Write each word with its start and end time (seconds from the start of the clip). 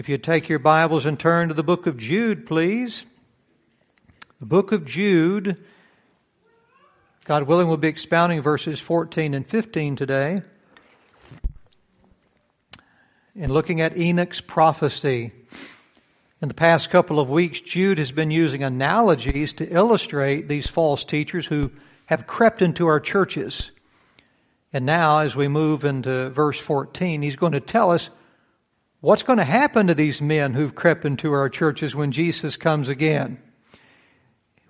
If 0.00 0.08
you 0.08 0.16
take 0.16 0.48
your 0.48 0.58
Bibles 0.58 1.04
and 1.04 1.20
turn 1.20 1.48
to 1.48 1.54
the 1.54 1.62
book 1.62 1.86
of 1.86 1.98
Jude, 1.98 2.46
please. 2.46 3.04
The 4.40 4.46
book 4.46 4.72
of 4.72 4.86
Jude. 4.86 5.58
God 7.26 7.42
willing, 7.42 7.68
we'll 7.68 7.76
be 7.76 7.88
expounding 7.88 8.40
verses 8.40 8.80
14 8.80 9.34
and 9.34 9.46
15 9.46 9.96
today. 9.96 10.40
And 13.38 13.52
looking 13.52 13.82
at 13.82 13.98
Enoch's 13.98 14.40
prophecy. 14.40 15.32
In 16.40 16.48
the 16.48 16.54
past 16.54 16.88
couple 16.88 17.20
of 17.20 17.28
weeks, 17.28 17.60
Jude 17.60 17.98
has 17.98 18.10
been 18.10 18.30
using 18.30 18.62
analogies 18.62 19.52
to 19.52 19.70
illustrate 19.70 20.48
these 20.48 20.66
false 20.66 21.04
teachers 21.04 21.44
who 21.44 21.72
have 22.06 22.26
crept 22.26 22.62
into 22.62 22.86
our 22.86 23.00
churches. 23.00 23.70
And 24.72 24.86
now, 24.86 25.18
as 25.18 25.36
we 25.36 25.46
move 25.46 25.84
into 25.84 26.30
verse 26.30 26.58
14, 26.58 27.20
he's 27.20 27.36
going 27.36 27.52
to 27.52 27.60
tell 27.60 27.90
us 27.90 28.08
what's 29.00 29.22
going 29.22 29.38
to 29.38 29.44
happen 29.44 29.88
to 29.88 29.94
these 29.94 30.20
men 30.20 30.54
who've 30.54 30.74
crept 30.74 31.04
into 31.04 31.32
our 31.32 31.48
churches 31.48 31.94
when 31.94 32.12
Jesus 32.12 32.56
comes 32.56 32.88
again. 32.88 33.40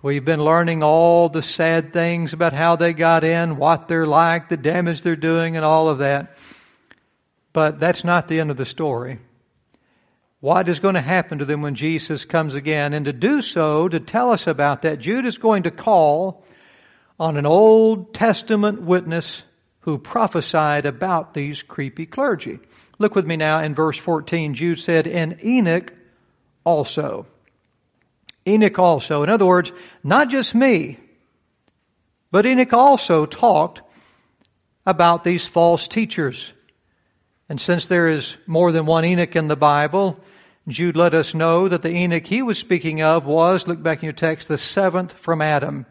We've 0.01 0.25
been 0.25 0.43
learning 0.43 0.81
all 0.81 1.29
the 1.29 1.43
sad 1.43 1.93
things 1.93 2.33
about 2.33 2.53
how 2.53 2.75
they 2.75 2.93
got 2.93 3.23
in, 3.23 3.57
what 3.57 3.87
they're 3.87 4.07
like, 4.07 4.49
the 4.49 4.57
damage 4.57 5.03
they're 5.03 5.15
doing, 5.15 5.55
and 5.55 5.65
all 5.65 5.89
of 5.89 5.99
that. 5.99 6.37
But 7.53 7.79
that's 7.79 8.03
not 8.03 8.27
the 8.27 8.39
end 8.39 8.49
of 8.49 8.57
the 8.57 8.65
story 8.65 9.19
what 10.41 10.67
is 10.67 10.79
going 10.79 10.95
to 10.95 11.01
happen 11.01 11.37
to 11.37 11.45
them 11.45 11.61
when 11.61 11.75
Jesus 11.75 12.25
comes 12.25 12.55
again. 12.55 12.93
And 12.93 13.05
to 13.05 13.13
do 13.13 13.41
so, 13.41 13.87
to 13.87 13.99
tell 13.99 14.31
us 14.31 14.47
about 14.47 14.81
that, 14.81 14.99
Jude 14.99 15.25
is 15.25 15.37
going 15.37 15.63
to 15.63 15.71
call 15.71 16.43
on 17.19 17.37
an 17.37 17.45
Old 17.45 18.13
Testament 18.13 18.81
witness 18.81 19.43
who 19.81 19.99
prophesied 19.99 20.87
about 20.87 21.35
these 21.35 21.61
creepy 21.61 22.07
clergy. 22.07 22.59
Look 23.01 23.15
with 23.15 23.25
me 23.25 23.35
now 23.35 23.63
in 23.63 23.73
verse 23.73 23.97
14. 23.97 24.53
Jude 24.53 24.79
said, 24.79 25.07
And 25.07 25.43
Enoch 25.43 25.91
also. 26.63 27.25
Enoch 28.47 28.77
also. 28.77 29.23
In 29.23 29.29
other 29.29 29.45
words, 29.45 29.71
not 30.03 30.29
just 30.29 30.53
me, 30.53 30.99
but 32.29 32.45
Enoch 32.45 32.73
also 32.73 33.25
talked 33.25 33.81
about 34.85 35.23
these 35.23 35.47
false 35.47 35.87
teachers. 35.87 36.53
And 37.49 37.59
since 37.59 37.87
there 37.87 38.07
is 38.07 38.37
more 38.45 38.71
than 38.71 38.85
one 38.85 39.03
Enoch 39.03 39.35
in 39.35 39.47
the 39.47 39.55
Bible, 39.55 40.19
Jude 40.67 40.95
let 40.95 41.15
us 41.15 41.33
know 41.33 41.67
that 41.67 41.81
the 41.81 41.89
Enoch 41.89 42.27
he 42.27 42.43
was 42.43 42.59
speaking 42.59 43.01
of 43.01 43.25
was, 43.25 43.67
look 43.67 43.81
back 43.81 43.97
in 43.99 44.05
your 44.05 44.13
text, 44.13 44.47
the 44.47 44.59
seventh 44.59 45.13
from 45.13 45.41
Adam, 45.41 45.87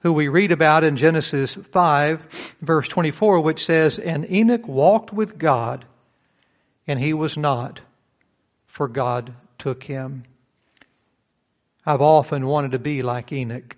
who 0.00 0.12
we 0.12 0.28
read 0.28 0.52
about 0.52 0.84
in 0.84 0.96
Genesis 0.96 1.56
5, 1.72 2.56
verse 2.60 2.88
24, 2.88 3.40
which 3.40 3.64
says, 3.64 3.98
And 3.98 4.30
Enoch 4.30 4.66
walked 4.66 5.12
with 5.12 5.38
God, 5.38 5.84
and 6.86 6.98
he 6.98 7.12
was 7.12 7.36
not, 7.36 7.80
for 8.66 8.88
God 8.88 9.34
took 9.58 9.82
him. 9.82 10.24
I've 11.84 12.02
often 12.02 12.46
wanted 12.46 12.72
to 12.72 12.78
be 12.78 13.02
like 13.02 13.32
Enoch. 13.32 13.76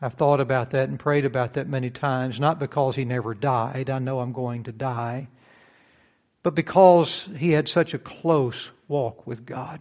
I've 0.00 0.14
thought 0.14 0.40
about 0.40 0.70
that 0.70 0.88
and 0.88 0.98
prayed 0.98 1.24
about 1.24 1.54
that 1.54 1.68
many 1.68 1.90
times, 1.90 2.40
not 2.40 2.58
because 2.58 2.96
he 2.96 3.04
never 3.04 3.34
died. 3.34 3.90
I 3.90 3.98
know 3.98 4.20
I'm 4.20 4.32
going 4.32 4.64
to 4.64 4.72
die 4.72 5.28
but 6.44 6.54
because 6.54 7.24
he 7.38 7.50
had 7.50 7.68
such 7.68 7.94
a 7.94 7.98
close 7.98 8.70
walk 8.86 9.26
with 9.26 9.44
God. 9.44 9.80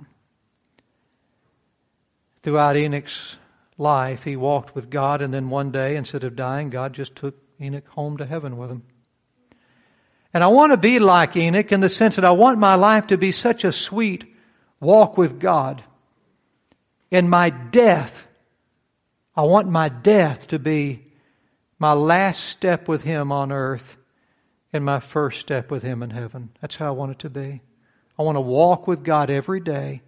Throughout 2.41 2.77
Enoch's 2.77 3.35
life, 3.77 4.23
he 4.23 4.35
walked 4.35 4.75
with 4.75 4.89
God, 4.89 5.21
and 5.21 5.33
then 5.33 5.49
one 5.49 5.71
day, 5.71 5.95
instead 5.95 6.23
of 6.23 6.35
dying, 6.35 6.69
God 6.69 6.93
just 6.93 7.15
took 7.15 7.35
Enoch 7.59 7.87
home 7.87 8.17
to 8.17 8.25
heaven 8.25 8.57
with 8.57 8.69
him. 8.69 8.83
And 10.33 10.43
I 10.43 10.47
want 10.47 10.71
to 10.71 10.77
be 10.77 10.99
like 10.99 11.35
Enoch 11.35 11.71
in 11.71 11.79
the 11.79 11.89
sense 11.89 12.15
that 12.15 12.25
I 12.25 12.31
want 12.31 12.57
my 12.57 12.75
life 12.75 13.07
to 13.07 13.17
be 13.17 13.31
such 13.31 13.63
a 13.63 13.71
sweet 13.71 14.25
walk 14.79 15.17
with 15.17 15.39
God. 15.39 15.83
In 17.11 17.29
my 17.29 17.51
death, 17.51 18.23
I 19.35 19.43
want 19.43 19.67
my 19.69 19.89
death 19.89 20.47
to 20.47 20.59
be 20.59 21.05
my 21.77 21.93
last 21.93 22.43
step 22.45 22.87
with 22.87 23.03
Him 23.03 23.31
on 23.31 23.51
earth 23.51 23.95
and 24.71 24.83
my 24.83 24.99
first 24.99 25.39
step 25.39 25.69
with 25.69 25.83
Him 25.83 26.01
in 26.01 26.09
heaven. 26.09 26.49
That's 26.61 26.75
how 26.75 26.87
I 26.87 26.91
want 26.91 27.11
it 27.11 27.19
to 27.19 27.29
be. 27.29 27.61
I 28.17 28.23
want 28.23 28.35
to 28.35 28.41
walk 28.41 28.87
with 28.87 29.03
God 29.03 29.29
every 29.29 29.59
day. 29.59 30.01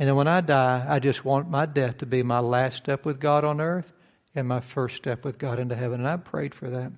And 0.00 0.08
then 0.08 0.16
when 0.16 0.28
I 0.28 0.40
die, 0.40 0.86
I 0.88 0.98
just 0.98 1.26
want 1.26 1.50
my 1.50 1.66
death 1.66 1.98
to 1.98 2.06
be 2.06 2.22
my 2.22 2.38
last 2.38 2.78
step 2.78 3.04
with 3.04 3.20
God 3.20 3.44
on 3.44 3.60
earth 3.60 3.92
and 4.34 4.48
my 4.48 4.60
first 4.60 4.96
step 4.96 5.26
with 5.26 5.36
God 5.36 5.58
into 5.58 5.76
heaven. 5.76 6.00
And 6.00 6.08
I 6.08 6.16
prayed 6.16 6.54
for 6.54 6.70
that. 6.70 6.90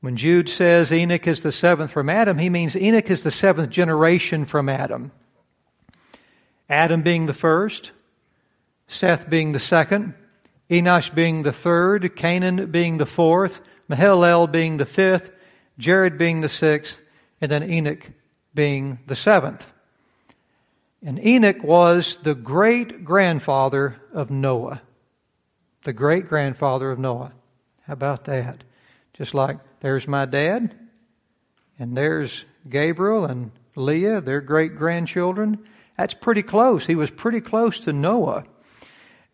When 0.00 0.16
Jude 0.16 0.48
says 0.48 0.92
Enoch 0.92 1.26
is 1.26 1.42
the 1.42 1.50
seventh 1.50 1.90
from 1.90 2.08
Adam, 2.08 2.38
he 2.38 2.50
means 2.50 2.76
Enoch 2.76 3.10
is 3.10 3.24
the 3.24 3.32
seventh 3.32 3.70
generation 3.70 4.44
from 4.44 4.68
Adam. 4.68 5.10
Adam 6.70 7.02
being 7.02 7.26
the 7.26 7.34
first, 7.34 7.90
Seth 8.86 9.28
being 9.28 9.50
the 9.50 9.58
second, 9.58 10.14
Enosh 10.70 11.12
being 11.12 11.42
the 11.42 11.52
third, 11.52 12.14
Cainan 12.14 12.70
being 12.70 12.98
the 12.98 13.06
fourth, 13.06 13.58
Mahalalel 13.90 14.52
being 14.52 14.76
the 14.76 14.86
fifth, 14.86 15.32
Jared 15.78 16.16
being 16.16 16.42
the 16.42 16.48
sixth, 16.48 17.00
and 17.40 17.50
then 17.50 17.68
Enoch 17.68 18.08
being 18.54 19.00
the 19.08 19.16
seventh. 19.16 19.66
And 21.02 21.24
Enoch 21.24 21.62
was 21.62 22.18
the 22.22 22.34
great 22.34 23.04
grandfather 23.04 23.96
of 24.12 24.30
Noah. 24.30 24.80
The 25.84 25.92
great 25.92 26.28
grandfather 26.28 26.90
of 26.90 26.98
Noah. 26.98 27.32
How 27.86 27.92
about 27.92 28.24
that? 28.24 28.64
Just 29.14 29.34
like 29.34 29.58
there's 29.80 30.08
my 30.08 30.24
dad, 30.24 30.74
and 31.78 31.96
there's 31.96 32.44
Gabriel 32.68 33.24
and 33.24 33.52
Leah, 33.76 34.20
their 34.20 34.40
great 34.40 34.76
grandchildren. 34.76 35.66
That's 35.96 36.14
pretty 36.14 36.42
close. 36.42 36.86
He 36.86 36.94
was 36.94 37.10
pretty 37.10 37.40
close 37.40 37.80
to 37.80 37.92
Noah. 37.92 38.44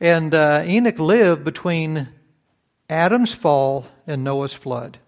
And 0.01 0.35
uh, 0.35 0.63
Enoch 0.67 0.99
lived 0.99 1.45
between 1.45 2.09
Adam's 2.91 3.33
fall 3.33 3.87
and 4.07 4.25
Noah's 4.25 4.53
flood. 4.53 4.99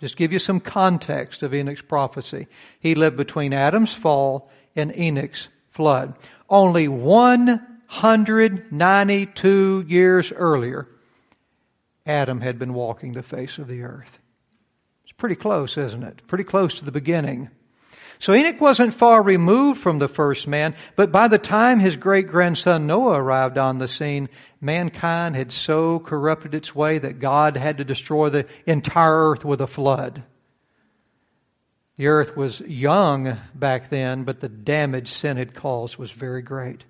Just 0.00 0.16
give 0.16 0.32
you 0.32 0.38
some 0.38 0.60
context 0.60 1.42
of 1.42 1.54
Enoch's 1.54 1.82
prophecy. 1.82 2.48
He 2.80 2.94
lived 2.94 3.16
between 3.16 3.52
Adam's 3.52 3.92
fall 3.92 4.50
and 4.74 4.94
Enoch's 4.96 5.48
flood. 5.74 6.14
Only 6.48 6.88
192 6.88 9.84
years 9.86 10.32
earlier, 10.32 10.88
Adam 12.06 12.40
had 12.40 12.58
been 12.58 12.74
walking 12.74 13.12
the 13.12 13.22
face 13.22 13.58
of 13.58 13.68
the 13.68 13.82
earth. 13.82 14.18
It's 15.04 15.12
pretty 15.12 15.34
close, 15.34 15.76
isn't 15.76 16.02
it? 16.02 16.26
Pretty 16.26 16.44
close 16.44 16.78
to 16.78 16.84
the 16.84 16.92
beginning. 16.92 17.50
So 18.20 18.32
Enoch 18.32 18.60
wasn't 18.60 18.94
far 18.94 19.22
removed 19.22 19.80
from 19.80 19.98
the 19.98 20.08
first 20.08 20.46
man, 20.46 20.74
but 20.96 21.12
by 21.12 21.28
the 21.28 21.38
time 21.38 21.80
his 21.80 21.96
great 21.96 22.28
grandson 22.28 22.86
Noah 22.86 23.20
arrived 23.20 23.58
on 23.58 23.78
the 23.78 23.88
scene, 23.88 24.28
mankind 24.60 25.36
had 25.36 25.52
so 25.52 25.98
corrupted 25.98 26.54
its 26.54 26.74
way 26.74 26.98
that 26.98 27.18
God 27.18 27.56
had 27.56 27.78
to 27.78 27.84
destroy 27.84 28.30
the 28.30 28.46
entire 28.66 29.30
earth 29.30 29.44
with 29.44 29.60
a 29.60 29.66
flood. 29.66 30.22
The 31.96 32.08
earth 32.08 32.36
was 32.36 32.60
young 32.60 33.38
back 33.54 33.88
then, 33.88 34.24
but 34.24 34.40
the 34.40 34.48
damage 34.48 35.12
sin 35.12 35.36
had 35.36 35.54
caused 35.54 35.96
was 35.96 36.10
very 36.10 36.42
great. 36.42 36.84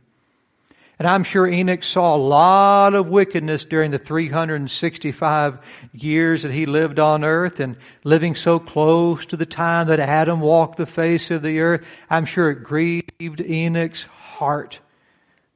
And 0.99 1.09
I'm 1.09 1.25
sure 1.25 1.47
Enoch 1.47 1.83
saw 1.83 2.15
a 2.15 2.17
lot 2.17 2.95
of 2.95 3.09
wickedness 3.09 3.65
during 3.65 3.91
the 3.91 3.99
365 3.99 5.59
years 5.93 6.45
that 6.45 6.53
he 6.53 6.67
lived 6.67 7.01
on 7.01 7.25
earth 7.25 7.59
and 7.59 7.77
living 8.05 8.37
so 8.37 8.61
close 8.61 9.27
to 9.27 9.37
the 9.37 9.45
time 9.45 9.89
that 9.89 9.99
Adam 9.99 10.41
walked 10.41 10.77
the 10.77 10.87
face 10.87 11.33
of 11.33 11.43
the 11.43 11.59
earth. 11.59 11.85
I'm 12.09 12.27
sure 12.27 12.51
it 12.51 12.63
grieved 12.63 13.41
Enoch's 13.41 14.05
heart 14.05 14.79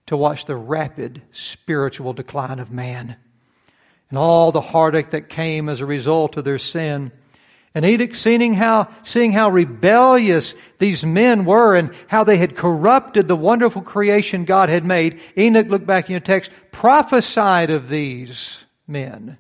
to 0.07 0.17
watch 0.17 0.45
the 0.45 0.57
rapid 0.57 1.23
spiritual 1.31 2.13
decline 2.13 2.59
of 2.59 2.73
man 2.73 3.17
and 4.11 4.19
all 4.19 4.53
the 4.53 4.61
heartache 4.61 5.11
that 5.11 5.29
came 5.29 5.69
as 5.69 5.81
a 5.81 5.87
result 5.87 6.37
of 6.37 6.45
their 6.45 6.59
sin. 6.59 7.13
And 7.79 7.87
Enoch 7.87 8.17
seeing 8.17 8.55
how, 8.55 8.89
seeing 9.05 9.31
how 9.31 9.51
rebellious 9.51 10.53
these 10.81 11.05
men 11.05 11.45
were 11.45 11.77
and 11.77 11.95
how 12.09 12.25
they 12.25 12.37
had 12.37 12.57
corrupted 12.57 13.29
the 13.29 13.37
wonderful 13.37 13.83
creation 13.83 14.47
God 14.47 14.69
had 14.69 14.85
made, 14.85 15.21
Enoch, 15.39 15.69
look 15.69 15.87
back 15.87 16.07
in 16.07 16.11
your 16.11 16.21
text, 16.21 16.51
prophesied 16.73 17.71
of 17.71 17.89
these 17.89 18.57
men. 18.89 19.39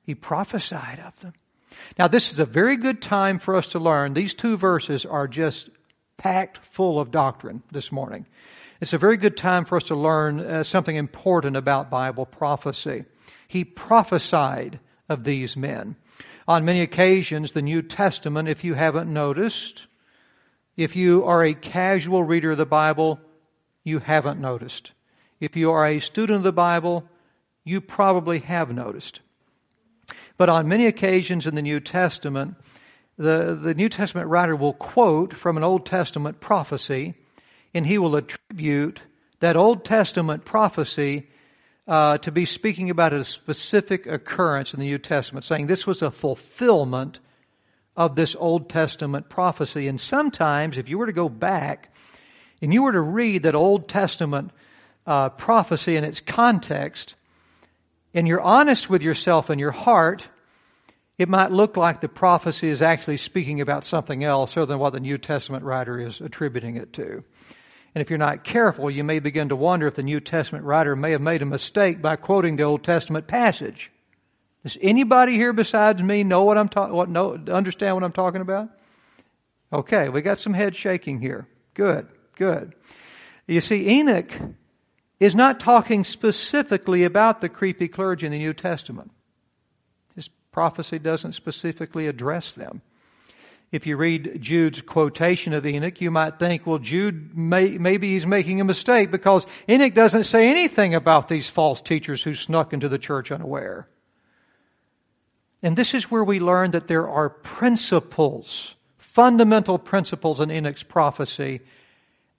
He 0.00 0.14
prophesied 0.14 0.98
of 1.06 1.20
them. 1.20 1.34
Now 1.98 2.08
this 2.08 2.32
is 2.32 2.38
a 2.38 2.46
very 2.46 2.78
good 2.78 3.02
time 3.02 3.38
for 3.38 3.54
us 3.54 3.68
to 3.72 3.78
learn. 3.78 4.14
These 4.14 4.32
two 4.32 4.56
verses 4.56 5.04
are 5.04 5.28
just 5.28 5.68
packed 6.16 6.60
full 6.72 6.98
of 6.98 7.10
doctrine 7.10 7.62
this 7.70 7.92
morning. 7.92 8.24
It's 8.80 8.94
a 8.94 8.98
very 8.98 9.18
good 9.18 9.36
time 9.36 9.66
for 9.66 9.76
us 9.76 9.84
to 9.84 9.94
learn 9.94 10.40
uh, 10.40 10.62
something 10.62 10.96
important 10.96 11.54
about 11.54 11.90
Bible 11.90 12.24
prophecy. 12.24 13.04
He 13.46 13.64
prophesied 13.64 14.80
of 15.10 15.22
these 15.22 15.54
men. 15.54 15.96
On 16.48 16.64
many 16.64 16.80
occasions, 16.80 17.52
the 17.52 17.60
New 17.60 17.82
Testament, 17.82 18.48
if 18.48 18.64
you 18.64 18.72
haven't 18.72 19.12
noticed, 19.12 19.82
if 20.78 20.96
you 20.96 21.22
are 21.26 21.44
a 21.44 21.52
casual 21.52 22.24
reader 22.24 22.52
of 22.52 22.56
the 22.56 22.64
Bible, 22.64 23.20
you 23.84 23.98
haven't 23.98 24.40
noticed. 24.40 24.92
If 25.40 25.56
you 25.56 25.70
are 25.70 25.86
a 25.86 26.00
student 26.00 26.38
of 26.38 26.42
the 26.44 26.52
Bible, 26.52 27.04
you 27.64 27.82
probably 27.82 28.38
have 28.38 28.70
noticed. 28.70 29.20
But 30.38 30.48
on 30.48 30.68
many 30.68 30.86
occasions 30.86 31.46
in 31.46 31.54
the 31.54 31.60
New 31.60 31.80
Testament, 31.80 32.54
the, 33.18 33.58
the 33.60 33.74
New 33.74 33.90
Testament 33.90 34.28
writer 34.28 34.56
will 34.56 34.72
quote 34.72 35.34
from 35.34 35.58
an 35.58 35.64
Old 35.64 35.84
Testament 35.84 36.40
prophecy, 36.40 37.14
and 37.74 37.86
he 37.86 37.98
will 37.98 38.16
attribute 38.16 39.02
that 39.40 39.54
Old 39.54 39.84
Testament 39.84 40.46
prophecy 40.46 41.26
uh, 41.88 42.18
to 42.18 42.30
be 42.30 42.44
speaking 42.44 42.90
about 42.90 43.14
a 43.14 43.24
specific 43.24 44.06
occurrence 44.06 44.74
in 44.74 44.80
the 44.80 44.86
New 44.86 44.98
Testament, 44.98 45.46
saying 45.46 45.66
this 45.66 45.86
was 45.86 46.02
a 46.02 46.10
fulfillment 46.10 47.18
of 47.96 48.14
this 48.14 48.36
Old 48.38 48.68
Testament 48.68 49.30
prophecy. 49.30 49.88
And 49.88 49.98
sometimes, 49.98 50.76
if 50.76 50.88
you 50.88 50.98
were 50.98 51.06
to 51.06 51.12
go 51.12 51.30
back 51.30 51.92
and 52.60 52.72
you 52.72 52.82
were 52.82 52.92
to 52.92 53.00
read 53.00 53.44
that 53.44 53.54
Old 53.54 53.88
Testament 53.88 54.50
uh, 55.06 55.30
prophecy 55.30 55.96
in 55.96 56.04
its 56.04 56.20
context, 56.20 57.14
and 58.12 58.28
you're 58.28 58.40
honest 58.40 58.90
with 58.90 59.02
yourself 59.02 59.48
and 59.48 59.58
your 59.58 59.72
heart, 59.72 60.26
it 61.16 61.28
might 61.28 61.50
look 61.50 61.76
like 61.76 62.00
the 62.00 62.08
prophecy 62.08 62.68
is 62.68 62.82
actually 62.82 63.16
speaking 63.16 63.62
about 63.62 63.86
something 63.86 64.22
else 64.22 64.56
other 64.56 64.66
than 64.66 64.78
what 64.78 64.92
the 64.92 65.00
New 65.00 65.16
Testament 65.16 65.64
writer 65.64 65.98
is 65.98 66.20
attributing 66.20 66.76
it 66.76 66.92
to. 66.92 67.24
And 67.94 68.02
if 68.02 68.10
you're 68.10 68.18
not 68.18 68.44
careful, 68.44 68.90
you 68.90 69.02
may 69.02 69.18
begin 69.18 69.48
to 69.48 69.56
wonder 69.56 69.86
if 69.86 69.94
the 69.94 70.02
New 70.02 70.20
Testament 70.20 70.64
writer 70.64 70.94
may 70.94 71.12
have 71.12 71.20
made 71.20 71.42
a 71.42 71.46
mistake 71.46 72.02
by 72.02 72.16
quoting 72.16 72.56
the 72.56 72.64
Old 72.64 72.84
Testament 72.84 73.26
passage. 73.26 73.90
Does 74.62 74.76
anybody 74.82 75.34
here 75.34 75.52
besides 75.52 76.02
me 76.02 76.24
know 76.24 76.44
what 76.44 76.58
I'm 76.58 76.68
talking? 76.68 76.94
What 76.94 77.48
understand 77.48 77.94
what 77.94 78.04
I'm 78.04 78.12
talking 78.12 78.40
about? 78.40 78.68
Okay, 79.72 80.08
we 80.08 80.22
got 80.22 80.40
some 80.40 80.54
head 80.54 80.74
shaking 80.74 81.20
here. 81.20 81.46
Good, 81.74 82.08
good. 82.36 82.74
You 83.46 83.60
see, 83.60 83.88
Enoch 83.88 84.32
is 85.20 85.34
not 85.34 85.60
talking 85.60 86.04
specifically 86.04 87.04
about 87.04 87.40
the 87.40 87.48
creepy 87.48 87.88
clergy 87.88 88.26
in 88.26 88.32
the 88.32 88.38
New 88.38 88.54
Testament 88.54 89.10
His 90.14 90.28
prophecy 90.52 90.98
doesn't 90.98 91.34
specifically 91.34 92.06
address 92.06 92.52
them. 92.54 92.82
If 93.70 93.86
you 93.86 93.96
read 93.96 94.38
Jude's 94.40 94.80
quotation 94.80 95.52
of 95.52 95.66
Enoch, 95.66 96.00
you 96.00 96.10
might 96.10 96.38
think, 96.38 96.66
well, 96.66 96.78
Jude, 96.78 97.36
may, 97.36 97.76
maybe 97.76 98.14
he's 98.14 98.26
making 98.26 98.60
a 98.60 98.64
mistake 98.64 99.10
because 99.10 99.46
Enoch 99.68 99.92
doesn't 99.92 100.24
say 100.24 100.48
anything 100.48 100.94
about 100.94 101.28
these 101.28 101.50
false 101.50 101.82
teachers 101.82 102.22
who 102.22 102.34
snuck 102.34 102.72
into 102.72 102.88
the 102.88 102.98
church 102.98 103.30
unaware. 103.30 103.86
And 105.62 105.76
this 105.76 105.92
is 105.92 106.10
where 106.10 106.24
we 106.24 106.40
learn 106.40 106.70
that 106.70 106.88
there 106.88 107.08
are 107.08 107.28
principles, 107.28 108.74
fundamental 108.96 109.78
principles 109.78 110.40
in 110.40 110.50
Enoch's 110.50 110.82
prophecy 110.82 111.60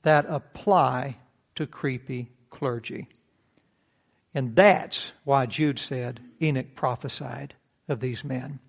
that 0.01 0.25
apply 0.27 1.17
to 1.55 1.67
creepy 1.67 2.31
clergy. 2.49 3.07
And 4.33 4.55
that's 4.55 5.11
why 5.25 5.45
Jude 5.45 5.79
said 5.79 6.19
Enoch 6.41 6.75
prophesied 6.75 7.53
of 7.87 7.99
these 7.99 8.23
men. 8.23 8.59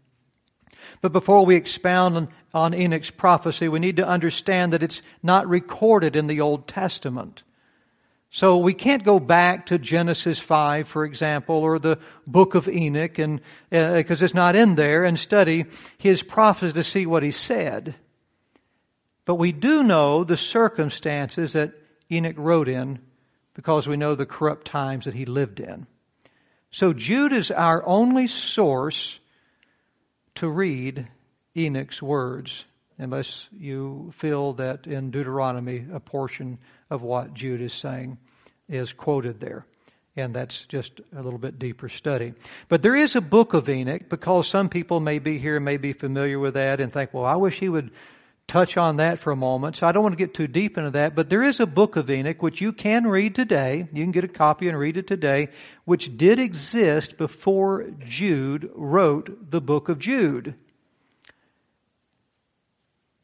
But 1.01 1.13
before 1.13 1.45
we 1.47 1.57
expound 1.57 2.17
on, 2.17 2.29
on 2.53 2.75
Enoch's 2.75 3.11
prophecy, 3.11 3.69
we 3.69 3.79
need 3.79 3.97
to 3.97 4.07
understand 4.07 4.73
that 4.73 4.83
it's 4.83 5.03
not 5.23 5.49
recorded 5.49 6.17
in 6.17 6.27
the 6.27 6.41
Old 6.41 6.69
Testament. 6.69 7.43
So 8.33 8.59
we 8.59 8.75
can't 8.75 9.05
go 9.05 9.19
back 9.19 9.67
to 9.67 9.79
Genesis 9.79 10.39
5, 10.39 10.89
for 10.89 11.05
example, 11.05 11.57
or 11.57 11.79
the 11.79 11.99
book 12.27 12.55
of 12.55 12.69
Enoch, 12.69 13.19
and 13.19 13.41
because 13.71 14.23
uh, 14.23 14.25
it's 14.25 14.35
not 14.35 14.55
in 14.55 14.77
there, 14.77 15.05
and 15.05 15.19
study 15.19 15.67
his 15.99 16.23
prophecy 16.23 16.73
to 16.75 16.85
see 16.85 17.07
what 17.07 17.23
he 17.23 17.33
said. 17.33 17.97
But 19.25 19.37
we 19.37 19.53
do 19.53 19.83
know 19.83 20.25
the 20.25 20.37
circumstances 20.37 21.53
that 21.53 21.73
Enoch 22.11 22.37
wrote 22.37 22.69
in 22.69 22.99
because 23.55 23.87
we 23.87 23.97
know 23.97 24.17
the 24.17 24.27
corrupt 24.27 24.67
times 24.67 25.05
that 25.05 25.15
he 25.15 25.25
lived 25.25 25.61
in. 25.61 25.87
So 26.73 26.93
Jude 26.93 27.33
is 27.33 27.53
our 27.53 27.87
only 27.87 28.27
source 28.27 29.20
to 30.37 30.49
read 30.49 31.09
Enoch's 31.57 32.01
words, 32.01 32.65
unless 32.99 33.49
you 33.53 34.13
feel 34.19 34.55
that 34.55 34.87
in 34.87 35.11
Deuteronomy 35.11 35.87
a 35.93 36.01
portion 36.01 36.59
of 36.91 37.03
what 37.03 37.35
Jude 37.35 37.61
is 37.61 37.73
saying 37.73 38.19
is 38.69 38.93
quoted 38.93 39.41
there. 39.41 39.65
And 40.17 40.35
that's 40.35 40.65
just 40.69 41.01
a 41.17 41.23
little 41.23 41.39
bit 41.39 41.59
deeper 41.59 41.89
study. 41.89 42.35
But 42.69 42.83
there 42.83 42.97
is 42.97 43.17
a 43.17 43.21
book 43.21 43.55
of 43.55 43.69
Enoch 43.69 44.09
because 44.09 44.49
some 44.49 44.69
people 44.69 45.01
may 45.01 45.19
be 45.19 45.39
here, 45.39 45.61
may 45.61 45.77
be 45.77 45.93
familiar 45.93 46.39
with 46.39 46.55
that 46.55 46.81
and 46.81 46.93
think, 46.93 47.15
well, 47.15 47.25
I 47.25 47.37
wish 47.37 47.59
he 47.59 47.69
would 47.69 47.91
touch 48.51 48.77
on 48.77 48.97
that 48.97 49.21
for 49.21 49.31
a 49.31 49.37
moment. 49.37 49.77
So 49.77 49.87
I 49.87 49.93
don't 49.93 50.03
want 50.03 50.13
to 50.13 50.25
get 50.25 50.35
too 50.35 50.49
deep 50.49 50.77
into 50.77 50.91
that, 50.91 51.15
but 51.15 51.31
there 51.31 51.45
is 51.45 51.61
a 51.61 51.67
book 51.67 51.95
of 51.95 52.11
Enoch 52.11 52.43
which 52.43 52.61
you 52.61 52.73
can 52.73 53.07
read 53.07 53.35
today. 53.35 53.89
You 53.93 54.03
can 54.03 54.11
get 54.11 54.25
a 54.25 54.29
copy 54.29 54.69
and 54.69 54.77
read 54.77 54.97
it 54.97 55.07
today, 55.07 55.49
which 55.85 56.17
did 56.19 56.41
exist 56.41 57.17
before 57.17 57.87
Jude 58.01 58.69
wrote 58.75 59.51
the 59.51 59.61
book 59.61 59.89
of 59.89 60.01
Jude. 60.01 60.55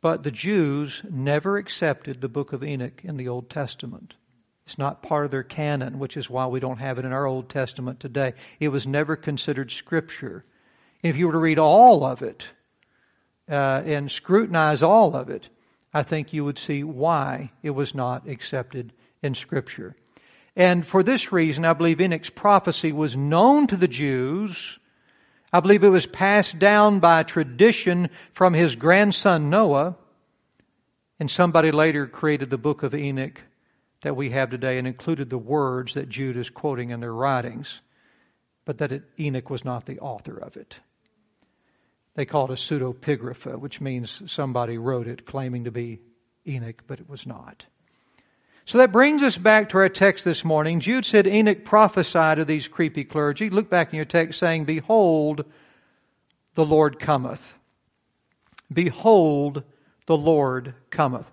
But 0.00 0.22
the 0.22 0.30
Jews 0.30 1.02
never 1.10 1.58
accepted 1.58 2.20
the 2.20 2.28
book 2.28 2.52
of 2.52 2.62
Enoch 2.62 3.00
in 3.02 3.16
the 3.16 3.26
Old 3.26 3.50
Testament. 3.50 4.14
It's 4.64 4.78
not 4.78 5.02
part 5.02 5.24
of 5.24 5.32
their 5.32 5.42
canon, 5.42 5.98
which 5.98 6.16
is 6.16 6.30
why 6.30 6.46
we 6.46 6.60
don't 6.60 6.78
have 6.78 6.98
it 6.98 7.04
in 7.04 7.12
our 7.12 7.26
Old 7.26 7.48
Testament 7.48 7.98
today. 7.98 8.34
It 8.60 8.68
was 8.68 8.86
never 8.86 9.16
considered 9.16 9.72
Scripture. 9.72 10.44
If 11.02 11.16
you 11.16 11.26
were 11.26 11.32
to 11.32 11.38
read 11.38 11.58
all 11.58 12.04
of 12.04 12.22
it, 12.22 12.46
uh, 13.48 13.82
and 13.84 14.10
scrutinize 14.10 14.82
all 14.82 15.14
of 15.14 15.30
it, 15.30 15.48
I 15.94 16.02
think 16.02 16.32
you 16.32 16.44
would 16.44 16.58
see 16.58 16.84
why 16.84 17.52
it 17.62 17.70
was 17.70 17.94
not 17.94 18.28
accepted 18.28 18.92
in 19.22 19.34
Scripture. 19.34 19.94
And 20.56 20.86
for 20.86 21.02
this 21.02 21.32
reason, 21.32 21.64
I 21.64 21.74
believe 21.74 22.00
Enoch's 22.00 22.30
prophecy 22.30 22.92
was 22.92 23.16
known 23.16 23.66
to 23.68 23.76
the 23.76 23.88
Jews. 23.88 24.78
I 25.52 25.60
believe 25.60 25.84
it 25.84 25.88
was 25.88 26.06
passed 26.06 26.58
down 26.58 26.98
by 26.98 27.22
tradition 27.22 28.10
from 28.32 28.54
his 28.54 28.74
grandson 28.74 29.50
Noah. 29.50 29.96
And 31.20 31.30
somebody 31.30 31.70
later 31.70 32.06
created 32.06 32.50
the 32.50 32.58
book 32.58 32.82
of 32.82 32.94
Enoch 32.94 33.40
that 34.02 34.16
we 34.16 34.30
have 34.30 34.50
today 34.50 34.78
and 34.78 34.86
included 34.86 35.30
the 35.30 35.38
words 35.38 35.94
that 35.94 36.08
Jude 36.08 36.36
is 36.36 36.50
quoting 36.50 36.90
in 36.90 37.00
their 37.00 37.12
writings, 37.12 37.80
but 38.64 38.78
that 38.78 38.92
it, 38.92 39.02
Enoch 39.18 39.50
was 39.50 39.64
not 39.64 39.86
the 39.86 39.98
author 39.98 40.36
of 40.36 40.56
it. 40.56 40.76
They 42.16 42.24
call 42.24 42.50
it 42.50 42.50
a 42.50 42.54
pseudepigrapha, 42.54 43.58
which 43.58 43.80
means 43.80 44.22
somebody 44.26 44.78
wrote 44.78 45.06
it 45.06 45.26
claiming 45.26 45.64
to 45.64 45.70
be 45.70 46.00
Enoch, 46.46 46.82
but 46.86 46.98
it 46.98 47.08
was 47.08 47.26
not. 47.26 47.64
So 48.64 48.78
that 48.78 48.90
brings 48.90 49.22
us 49.22 49.36
back 49.36 49.68
to 49.68 49.78
our 49.78 49.90
text 49.90 50.24
this 50.24 50.42
morning. 50.42 50.80
Jude 50.80 51.04
said 51.04 51.26
Enoch 51.26 51.64
prophesied 51.64 52.38
of 52.38 52.46
these 52.46 52.68
creepy 52.68 53.04
clergy. 53.04 53.50
Look 53.50 53.68
back 53.68 53.92
in 53.92 53.96
your 53.96 54.06
text 54.06 54.40
saying, 54.40 54.64
Behold, 54.64 55.44
the 56.54 56.64
Lord 56.64 56.98
cometh. 56.98 57.42
Behold, 58.72 59.62
the 60.06 60.16
Lord 60.16 60.74
cometh. 60.90 61.26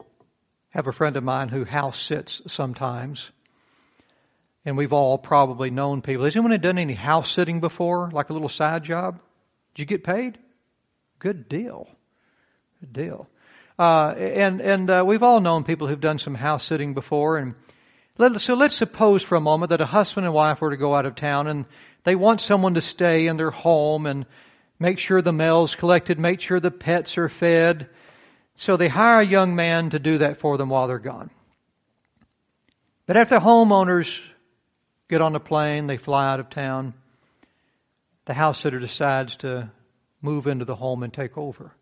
I 0.00 0.04
have 0.78 0.86
a 0.86 0.92
friend 0.92 1.16
of 1.16 1.22
mine 1.22 1.50
who 1.50 1.64
house 1.66 2.00
sits 2.00 2.40
sometimes 2.48 3.30
and 4.64 4.76
we've 4.76 4.92
all 4.92 5.18
probably 5.18 5.70
known 5.70 6.02
people. 6.02 6.24
Has 6.24 6.36
anyone 6.36 6.58
done 6.60 6.78
any 6.78 6.94
house 6.94 7.32
sitting 7.32 7.60
before, 7.60 8.10
like 8.12 8.30
a 8.30 8.32
little 8.32 8.48
side 8.48 8.84
job? 8.84 9.20
Did 9.74 9.82
you 9.82 9.86
get 9.86 10.04
paid? 10.04 10.38
Good 11.18 11.48
deal. 11.48 11.88
Good 12.80 12.92
deal. 12.92 13.28
Uh, 13.78 14.10
and 14.10 14.60
and 14.60 14.90
uh, 14.90 15.04
we've 15.06 15.22
all 15.22 15.40
known 15.40 15.64
people 15.64 15.86
who've 15.86 16.00
done 16.00 16.18
some 16.18 16.34
house 16.34 16.64
sitting 16.64 16.92
before. 16.92 17.38
And 17.38 17.54
let, 18.18 18.38
so 18.40 18.54
let's 18.54 18.74
suppose 18.74 19.22
for 19.22 19.36
a 19.36 19.40
moment 19.40 19.70
that 19.70 19.80
a 19.80 19.86
husband 19.86 20.26
and 20.26 20.34
wife 20.34 20.60
were 20.60 20.70
to 20.70 20.76
go 20.76 20.94
out 20.94 21.06
of 21.06 21.14
town 21.14 21.46
and 21.46 21.64
they 22.04 22.14
want 22.14 22.40
someone 22.40 22.74
to 22.74 22.80
stay 22.80 23.26
in 23.26 23.36
their 23.36 23.50
home 23.50 24.06
and 24.06 24.26
make 24.78 24.98
sure 24.98 25.22
the 25.22 25.32
mail's 25.32 25.74
collected, 25.74 26.18
make 26.18 26.40
sure 26.40 26.60
the 26.60 26.70
pets 26.70 27.16
are 27.16 27.28
fed. 27.28 27.88
So 28.56 28.76
they 28.76 28.88
hire 28.88 29.20
a 29.20 29.26
young 29.26 29.54
man 29.54 29.90
to 29.90 29.98
do 29.98 30.18
that 30.18 30.38
for 30.38 30.58
them 30.58 30.68
while 30.68 30.86
they're 30.86 30.98
gone. 30.98 31.30
But 33.06 33.16
after 33.16 33.36
the 33.36 33.44
homeowners 33.44 34.20
get 35.10 35.20
on 35.20 35.32
the 35.32 35.40
plane, 35.40 35.88
they 35.88 35.96
fly 35.98 36.32
out 36.32 36.40
of 36.40 36.48
town. 36.48 36.94
The 38.26 38.32
house 38.32 38.62
sitter 38.62 38.78
decides 38.78 39.36
to 39.36 39.70
move 40.22 40.46
into 40.46 40.64
the 40.64 40.76
home 40.76 41.02
and 41.02 41.12
take 41.12 41.36
over. 41.36 41.72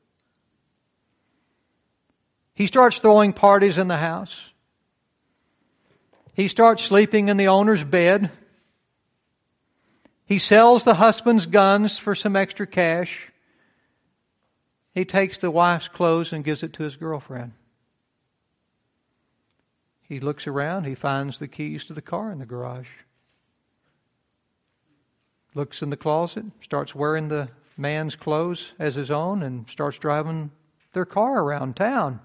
He 2.55 2.67
starts 2.67 2.99
throwing 2.99 3.35
parties 3.35 3.77
in 3.77 3.87
the 3.87 3.99
house. 3.99 4.35
He 6.33 6.49
starts 6.49 6.83
sleeping 6.83 7.29
in 7.29 7.37
the 7.37 7.49
owner's 7.49 7.85
bed. 7.85 8.31
He 10.25 10.39
sells 10.39 10.85
the 10.85 10.95
husband's 10.95 11.47
guns 11.47 11.99
for 11.99 12.15
some 12.15 12.35
extra 12.35 12.67
cash. 12.67 13.29
He 14.95 15.05
takes 15.05 15.39
the 15.39 15.51
wife's 15.51 15.89
clothes 15.89 16.33
and 16.33 16.45
gives 16.45 16.63
it 16.63 16.73
to 16.75 16.83
his 16.83 16.97
girlfriend. 16.97 17.53
He 20.03 20.21
looks 20.21 20.47
around, 20.47 20.85
he 20.85 20.95
finds 20.95 21.39
the 21.39 21.49
keys 21.49 21.85
to 21.87 21.93
the 21.93 22.01
car 22.01 22.33
in 22.33 22.39
the 22.39 22.47
garage 22.47 22.89
looks 25.55 25.83
in 25.83 25.91
the 25.91 25.97
closet, 25.97 26.45
starts 26.63 26.95
wearing 26.95 27.29
the 27.29 27.49
man's 27.77 28.17
clothes 28.17 28.73
as 28.79 28.95
his 28.95 29.11
own, 29.11 29.43
and 29.43 29.67
starts 29.71 29.99
driving 29.99 30.51
their 30.93 31.05
car 31.05 31.41
around 31.43 31.77
town. 31.77 32.21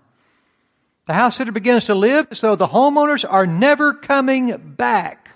The 1.06 1.13
house 1.13 1.38
sitter 1.38 1.51
begins 1.51 1.86
to 1.86 1.96
live 1.96 2.27
as 2.32 2.42
though 2.42 2.56
the 2.56 2.68
homeowners 2.68 3.25
are 3.30 3.46
never 3.46 3.94
coming 3.94 4.58
back. 4.75 5.30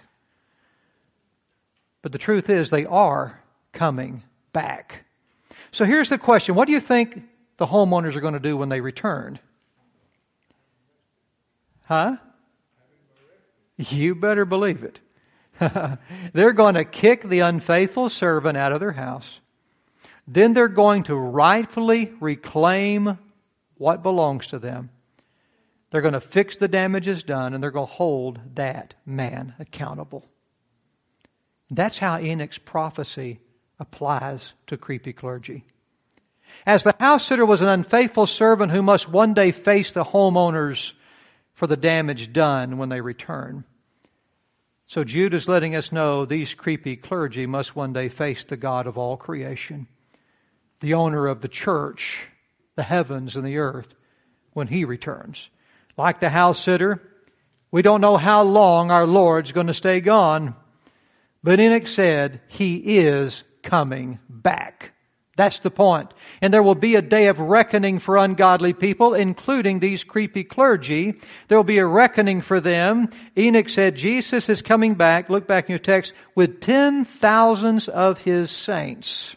But 2.01 2.13
the 2.13 2.17
truth 2.17 2.49
is, 2.49 2.69
they 2.69 2.85
are 2.85 3.41
coming 3.73 4.23
back. 4.53 5.03
So 5.71 5.83
here's 5.83 6.09
the 6.09 6.17
question. 6.17 6.55
What 6.55 6.67
do 6.67 6.71
you 6.71 6.79
think 6.79 7.21
the 7.57 7.65
homeowners 7.65 8.15
are 8.15 8.21
going 8.21 8.33
to 8.33 8.39
do 8.39 8.55
when 8.55 8.69
they 8.69 8.79
return? 8.79 9.39
Huh? 11.83 12.17
You 13.77 14.15
better 14.15 14.45
believe 14.45 14.83
it. 14.83 14.99
they're 16.33 16.53
going 16.53 16.75
to 16.75 16.85
kick 16.85 17.23
the 17.23 17.39
unfaithful 17.39 18.09
servant 18.09 18.57
out 18.57 18.71
of 18.71 18.79
their 18.79 18.91
house. 18.91 19.39
Then 20.27 20.53
they're 20.53 20.67
going 20.67 21.03
to 21.03 21.15
rightfully 21.15 22.11
reclaim 22.19 23.17
what 23.75 24.03
belongs 24.03 24.47
to 24.47 24.59
them. 24.59 24.89
They're 25.89 26.01
going 26.01 26.13
to 26.13 26.21
fix 26.21 26.57
the 26.57 26.67
damages 26.67 27.23
done 27.23 27.53
and 27.53 27.63
they're 27.63 27.71
going 27.71 27.87
to 27.87 27.93
hold 27.93 28.39
that 28.55 28.93
man 29.05 29.53
accountable. 29.59 30.25
That's 31.71 31.97
how 31.97 32.19
Enoch's 32.19 32.57
prophecy 32.57 33.39
applies 33.79 34.53
to 34.67 34.77
creepy 34.77 35.13
clergy. 35.13 35.63
As 36.65 36.83
the 36.83 36.95
house 36.99 37.27
sitter 37.27 37.45
was 37.45 37.61
an 37.61 37.67
unfaithful 37.67 38.25
servant 38.25 38.71
who 38.71 38.81
must 38.81 39.07
one 39.07 39.33
day 39.33 39.51
face 39.51 39.93
the 39.93 40.03
homeowners 40.03 40.91
for 41.53 41.67
the 41.67 41.77
damage 41.77 42.31
done 42.33 42.77
when 42.77 42.89
they 42.89 43.01
return. 43.01 43.63
So 44.87 45.03
Jude 45.03 45.33
is 45.33 45.49
letting 45.49 45.75
us 45.75 45.91
know 45.91 46.25
these 46.25 46.53
creepy 46.53 46.95
clergy 46.95 47.45
must 47.45 47.75
one 47.75 47.91
day 47.91 48.07
face 48.07 48.45
the 48.45 48.55
God 48.55 48.87
of 48.87 48.97
all 48.97 49.17
creation, 49.17 49.87
the 50.79 50.93
owner 50.93 51.27
of 51.27 51.41
the 51.41 51.49
church, 51.49 52.25
the 52.75 52.83
heavens 52.83 53.35
and 53.35 53.45
the 53.45 53.57
earth, 53.57 53.93
when 54.53 54.67
he 54.67 54.85
returns. 54.85 55.49
Like 55.97 56.21
the 56.21 56.29
house 56.29 56.63
sitter, 56.63 57.01
we 57.69 57.81
don't 57.81 57.99
know 57.99 58.15
how 58.15 58.43
long 58.43 58.89
our 58.89 59.05
Lord's 59.05 59.51
going 59.51 59.67
to 59.67 59.73
stay 59.73 59.99
gone, 59.99 60.55
but 61.43 61.59
Enoch 61.59 61.89
said 61.89 62.39
he 62.47 62.77
is 62.77 63.43
coming 63.63 64.19
back. 64.29 64.93
That's 65.37 65.59
the 65.59 65.69
point. 65.69 66.11
And 66.41 66.51
there 66.51 66.63
will 66.63 66.75
be 66.75 66.95
a 66.95 67.01
day 67.01 67.27
of 67.27 67.39
reckoning 67.39 67.99
for 67.99 68.17
ungodly 68.17 68.73
people, 68.73 69.13
including 69.13 69.79
these 69.79 70.03
creepy 70.03 70.43
clergy. 70.43 71.13
There 71.47 71.57
will 71.59 71.63
be 71.63 71.77
a 71.77 71.85
reckoning 71.85 72.41
for 72.41 72.59
them. 72.59 73.09
Enoch 73.37 73.69
said 73.69 73.95
Jesus 73.95 74.49
is 74.49 74.63
coming 74.63 74.95
back, 74.95 75.29
look 75.29 75.47
back 75.47 75.65
in 75.65 75.73
your 75.73 75.79
text, 75.79 76.13
with 76.33 76.59
ten 76.59 77.05
thousands 77.05 77.87
of 77.87 78.17
his 78.17 78.49
saints. 78.49 79.35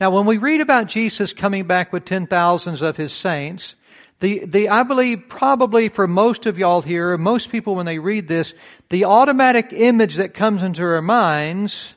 Now 0.00 0.10
when 0.10 0.26
we 0.26 0.38
read 0.38 0.60
about 0.60 0.86
Jesus 0.86 1.32
coming 1.32 1.66
back 1.66 1.92
with 1.92 2.04
ten 2.04 2.28
thousands 2.28 2.80
of 2.80 2.96
his 2.96 3.12
saints, 3.12 3.74
the, 4.20 4.44
the, 4.46 4.68
I 4.68 4.84
believe 4.84 5.24
probably 5.28 5.88
for 5.88 6.06
most 6.06 6.46
of 6.46 6.58
y'all 6.58 6.80
here, 6.80 7.18
most 7.18 7.50
people 7.50 7.74
when 7.74 7.86
they 7.86 7.98
read 7.98 8.28
this, 8.28 8.54
the 8.88 9.06
automatic 9.06 9.72
image 9.72 10.14
that 10.16 10.32
comes 10.32 10.62
into 10.62 10.84
our 10.84 11.02
minds 11.02 11.94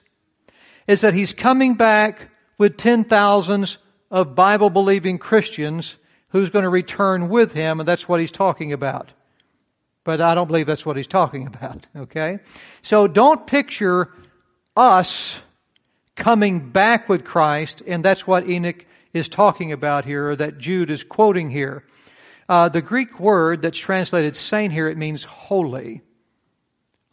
is 0.88 1.02
that 1.02 1.14
he's 1.14 1.34
coming 1.34 1.76
back 1.76 2.30
with 2.58 2.78
ten 2.78 3.04
thousands 3.04 3.78
of 4.12 4.36
Bible 4.36 4.70
believing 4.70 5.18
Christians 5.18 5.96
who's 6.30 6.50
going 6.50 6.64
to 6.64 6.70
return 6.70 7.30
with 7.30 7.54
him, 7.54 7.80
and 7.80 7.88
that's 7.88 8.08
what 8.08 8.20
he's 8.20 8.32
talking 8.32 8.74
about. 8.74 9.12
But 10.04 10.22
I 10.22 10.36
don't 10.36 10.48
believe 10.48 10.68
that's 10.68 10.86
what 10.86 10.98
he's 10.98 11.08
talking 11.08 11.48
about, 11.54 11.88
okay? 11.96 12.40
So 12.82 13.08
don't 13.08 13.48
picture 13.48 14.10
us 14.76 15.36
coming 16.16 16.70
back 16.70 17.10
with 17.10 17.26
Christ, 17.26 17.82
and 17.86 18.04
that's 18.04 18.26
what 18.26 18.50
Enoch 18.50 18.86
is 19.14 19.30
talking 19.30 19.72
about 19.72 20.06
here, 20.06 20.32
or 20.32 20.36
that 20.36 20.58
Jude 20.58 20.90
is 20.90 21.04
quoting 21.04 21.50
here. 21.50 21.84
Uh, 22.48 22.70
the 22.70 22.82
Greek 22.82 23.20
word 23.20 23.62
that's 23.62 23.78
translated 23.78 24.36
saint 24.36 24.72
here, 24.72 24.88
it 24.88 24.98
means 24.98 25.24
holy. 25.24 26.02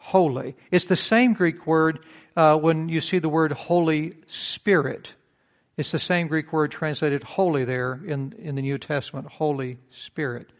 Holy. 0.02 0.56
It's 0.72 0.86
the 0.86 0.96
same 0.96 1.32
Greek 1.32 1.64
word 1.64 2.00
uh, 2.36 2.56
when 2.56 2.88
you 2.88 3.00
see 3.00 3.20
the 3.20 3.28
word 3.28 3.52
Holy 3.52 4.16
Spirit. 4.26 5.08
It's 5.76 5.92
the 5.92 6.00
same 6.00 6.26
Greek 6.26 6.52
word 6.52 6.72
translated 6.72 7.22
holy 7.22 7.64
there 7.64 8.00
in, 8.04 8.34
in 8.36 8.56
the 8.56 8.62
New 8.62 8.78
Testament, 8.78 9.28
Holy 9.28 9.78
Spirit. 10.04 10.50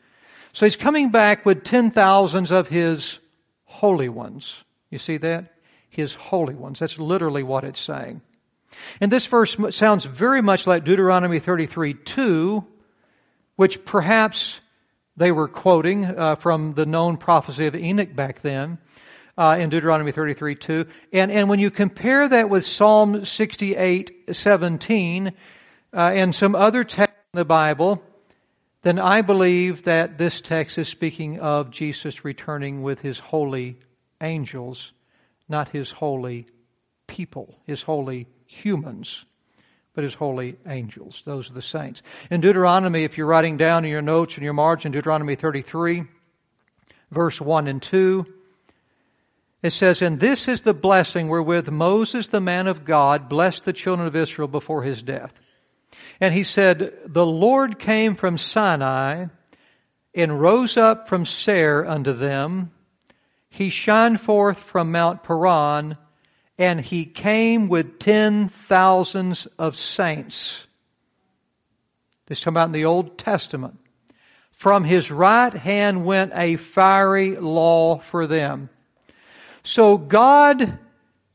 So 0.53 0.65
he's 0.65 0.77
coming 0.77 1.11
back 1.11 1.45
with 1.45 1.65
ten 1.65 1.91
thousands 1.91 2.53
of 2.53 2.69
his 2.69 3.19
holy 3.65 4.09
ones. 4.09 4.55
You 4.91 4.99
see 4.99 5.17
that? 5.19 5.53
His 5.91 6.15
holy 6.15 6.55
ones. 6.55 6.79
That's 6.79 6.97
literally 6.97 7.43
what 7.43 7.65
it's 7.65 7.81
saying. 7.81 8.23
And 9.01 9.11
this 9.11 9.27
verse 9.27 9.57
sounds 9.71 10.05
very 10.05 10.41
much 10.41 10.69
like 10.69 10.85
Deuteronomy 10.85 11.41
33 11.41 11.95
2, 11.95 12.65
which 13.57 13.85
perhaps 13.85 14.61
they 15.17 15.33
were 15.33 15.49
quoting 15.49 16.05
uh, 16.05 16.37
from 16.37 16.75
the 16.75 16.87
known 16.87 17.17
prophecy 17.17 17.67
of 17.67 17.75
Enoch 17.75 18.15
back 18.15 18.41
then 18.43 18.79
uh, 19.37 19.57
in 19.59 19.71
Deuteronomy 19.71 20.13
33 20.13 20.55
2. 20.57 20.87
And, 21.13 21.31
and 21.31 21.49
when 21.49 21.59
you 21.59 21.71
compare 21.71 22.29
that 22.29 22.51
with 22.51 22.67
Psalm 22.67 23.25
68 23.25 24.31
17 24.33 25.29
uh, 25.29 25.33
and 25.97 26.35
some 26.35 26.55
other 26.55 26.85
texts 26.85 27.19
in 27.33 27.39
the 27.39 27.45
Bible, 27.45 28.03
then 28.83 28.99
I 28.99 29.23
believe 29.23 29.85
that 29.85 30.19
this 30.19 30.41
text 30.41 30.77
is 30.79 30.89
speaking 30.89 31.39
of 31.39 31.71
Jesus 31.71 32.25
returning 32.25 32.83
with 32.83 33.01
his 33.01 33.19
holy 33.19 33.79
angels, 34.21 34.93
not 35.49 35.69
his 35.69 35.91
holy 35.91 36.47
people, 37.07 37.57
his 37.65 37.83
holy 37.83 38.27
humans, 38.47 39.25
but 39.95 40.05
his 40.05 40.15
holy 40.15 40.57
angels. 40.67 41.23
Those 41.25 41.51
are 41.51 41.55
the 41.55 41.63
saints. 41.63 42.03
In 42.31 42.41
Deuteronomy, 42.41 43.05
if 43.05 43.17
you're 43.17 43.27
writing 43.27 43.57
down 43.57 43.85
in 43.85 43.91
your 43.91 44.03
notes 44.03 44.37
in 44.37 44.43
your 44.43 44.53
margin, 44.53 44.93
Deuteronomy 44.93 45.37
33, 45.37 46.05
verse 47.11 47.41
1 47.41 47.69
and 47.69 47.83
2, 47.83 48.27
it 49.63 49.73
says, 49.73 50.03
And 50.03 50.19
this 50.19 50.49
is 50.49 50.63
the 50.63 50.75
blessing 50.75 51.29
wherewith 51.29 51.69
Moses, 51.69 52.27
the 52.27 52.41
man 52.41 52.67
of 52.67 52.85
God, 52.85 53.29
blessed 53.29 53.65
the 53.65 53.73
children 53.73 54.09
of 54.09 54.17
Israel 54.17 54.49
before 54.49 54.83
his 54.83 55.03
death. 55.03 55.33
And 56.21 56.35
he 56.35 56.45
said, 56.45 56.93
The 57.07 57.27
Lord 57.27 57.79
came 57.79 58.17
from 58.17 58.39
Sinai 58.39 59.27
and 60.15 60.41
rose 60.41 60.77
up 60.77 61.09
from 61.09 61.27
Seir 61.27 61.87
unto 61.87 62.13
them. 62.13 62.73
He 63.49 63.71
shined 63.71 64.21
forth 64.21 64.59
from 64.59 64.93
Mount 64.93 65.23
Paran, 65.23 65.97
and 66.59 66.81
he 66.81 67.05
came 67.05 67.69
with 67.69 67.99
ten 67.99 68.49
thousands 68.69 69.47
of 69.59 69.77
saints. 69.77 70.67
This 72.27 72.39
is 72.39 72.45
talking 72.45 72.55
about 72.55 72.69
in 72.69 72.73
the 72.73 72.87
Old 72.87 73.19
Testament. 73.19 73.79
From 74.53 74.85
his 74.85 75.11
right 75.11 75.53
hand 75.53 76.05
went 76.05 76.33
a 76.35 76.57
fiery 76.57 77.37
law 77.37 77.99
for 77.99 78.27
them. 78.27 78.71
So 79.65 79.97
God 79.97 80.79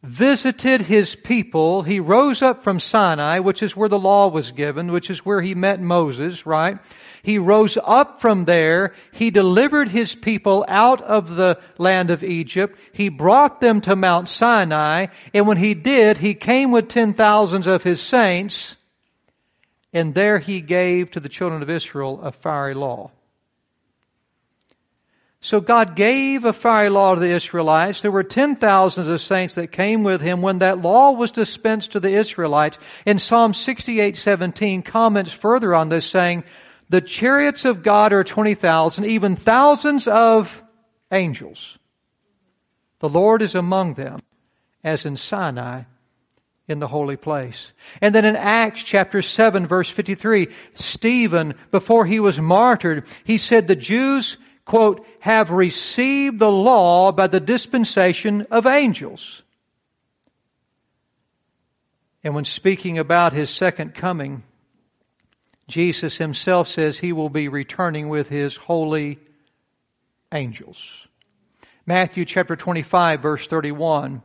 visited 0.03 0.81
his 0.81 1.15
people. 1.15 1.81
He 1.81 1.99
rose 1.99 2.41
up 2.41 2.63
from 2.63 2.79
Sinai, 2.79 3.39
which 3.39 3.63
is 3.63 3.75
where 3.75 3.89
the 3.89 3.99
law 3.99 4.27
was 4.27 4.51
given, 4.51 4.91
which 4.91 5.09
is 5.09 5.25
where 5.25 5.41
he 5.41 5.55
met 5.55 5.81
Moses, 5.81 6.45
right? 6.45 6.77
He 7.23 7.39
rose 7.39 7.77
up 7.83 8.21
from 8.21 8.45
there. 8.45 8.93
He 9.11 9.31
delivered 9.31 9.89
his 9.89 10.15
people 10.15 10.63
out 10.67 11.01
of 11.01 11.35
the 11.35 11.59
land 11.77 12.09
of 12.09 12.23
Egypt. 12.23 12.77
He 12.93 13.09
brought 13.09 13.59
them 13.59 13.81
to 13.81 13.95
Mount 13.95 14.29
Sinai. 14.29 15.07
And 15.33 15.47
when 15.47 15.57
he 15.57 15.73
did, 15.73 16.17
he 16.17 16.35
came 16.35 16.71
with 16.71 16.89
ten 16.89 17.13
thousands 17.13 17.67
of 17.67 17.83
his 17.83 18.01
saints. 18.01 18.75
And 19.91 20.13
there 20.13 20.37
he 20.37 20.61
gave 20.61 21.11
to 21.11 21.19
the 21.19 21.29
children 21.29 21.61
of 21.63 21.69
Israel 21.69 22.21
a 22.21 22.31
fiery 22.31 22.75
law. 22.75 23.11
So 25.47 25.61
God 25.61 25.95
gave 25.95 26.43
a 26.43 26.51
fiery 26.51 26.89
law 26.89 27.15
to 27.15 27.21
the 27.21 27.31
Israelites. 27.31 28.01
There 28.01 28.11
were 28.11 28.25
ten 28.25 28.57
thousands 28.57 29.07
of 29.07 29.21
saints 29.21 29.55
that 29.55 29.71
came 29.71 30.03
with 30.03 30.19
him 30.19 30.41
when 30.41 30.59
that 30.59 30.81
law 30.81 31.11
was 31.11 31.31
dispensed 31.31 31.93
to 31.93 32.01
the 32.01 32.17
Israelites. 32.17 32.77
In 33.05 33.17
Psalm 33.17 33.53
68, 33.53 34.17
17 34.17 34.81
comments 34.81 35.31
further 35.31 35.73
on 35.73 35.87
this 35.87 36.05
saying, 36.05 36.43
the 36.89 36.99
chariots 36.99 37.63
of 37.63 37.81
God 37.81 38.11
are 38.11 38.25
20,000, 38.25 39.05
even 39.05 39.37
thousands 39.37 40.05
of 40.05 40.61
angels. 41.13 41.77
The 42.99 43.07
Lord 43.07 43.41
is 43.41 43.55
among 43.55 43.93
them, 43.93 44.19
as 44.83 45.05
in 45.05 45.15
Sinai 45.15 45.83
in 46.67 46.79
the 46.79 46.89
holy 46.89 47.15
place. 47.15 47.71
And 48.01 48.13
then 48.13 48.25
in 48.25 48.35
Acts 48.35 48.83
chapter 48.83 49.21
7 49.21 49.65
verse 49.65 49.89
53, 49.89 50.49
Stephen, 50.73 51.53
before 51.71 52.05
he 52.05 52.19
was 52.19 52.37
martyred, 52.37 53.07
he 53.23 53.37
said 53.37 53.67
the 53.67 53.77
Jews 53.77 54.35
quote, 54.67 55.05
have 55.21 55.49
received 55.49 56.39
the 56.39 56.51
law 56.51 57.13
by 57.13 57.27
the 57.27 57.39
dispensation 57.39 58.45
of 58.51 58.65
angels. 58.65 59.41
And 62.21 62.35
when 62.35 62.43
speaking 62.43 62.99
about 62.99 63.31
his 63.31 63.49
second 63.49 63.95
coming, 63.95 64.43
Jesus 65.69 66.17
himself 66.17 66.67
says 66.67 66.97
he 66.97 67.13
will 67.13 67.29
be 67.29 67.47
returning 67.47 68.09
with 68.09 68.27
his 68.27 68.57
holy 68.57 69.19
angels. 70.33 70.77
Matthew 71.85 72.25
chapter 72.25 72.57
25 72.57 73.21
verse 73.21 73.47
31. 73.47 74.21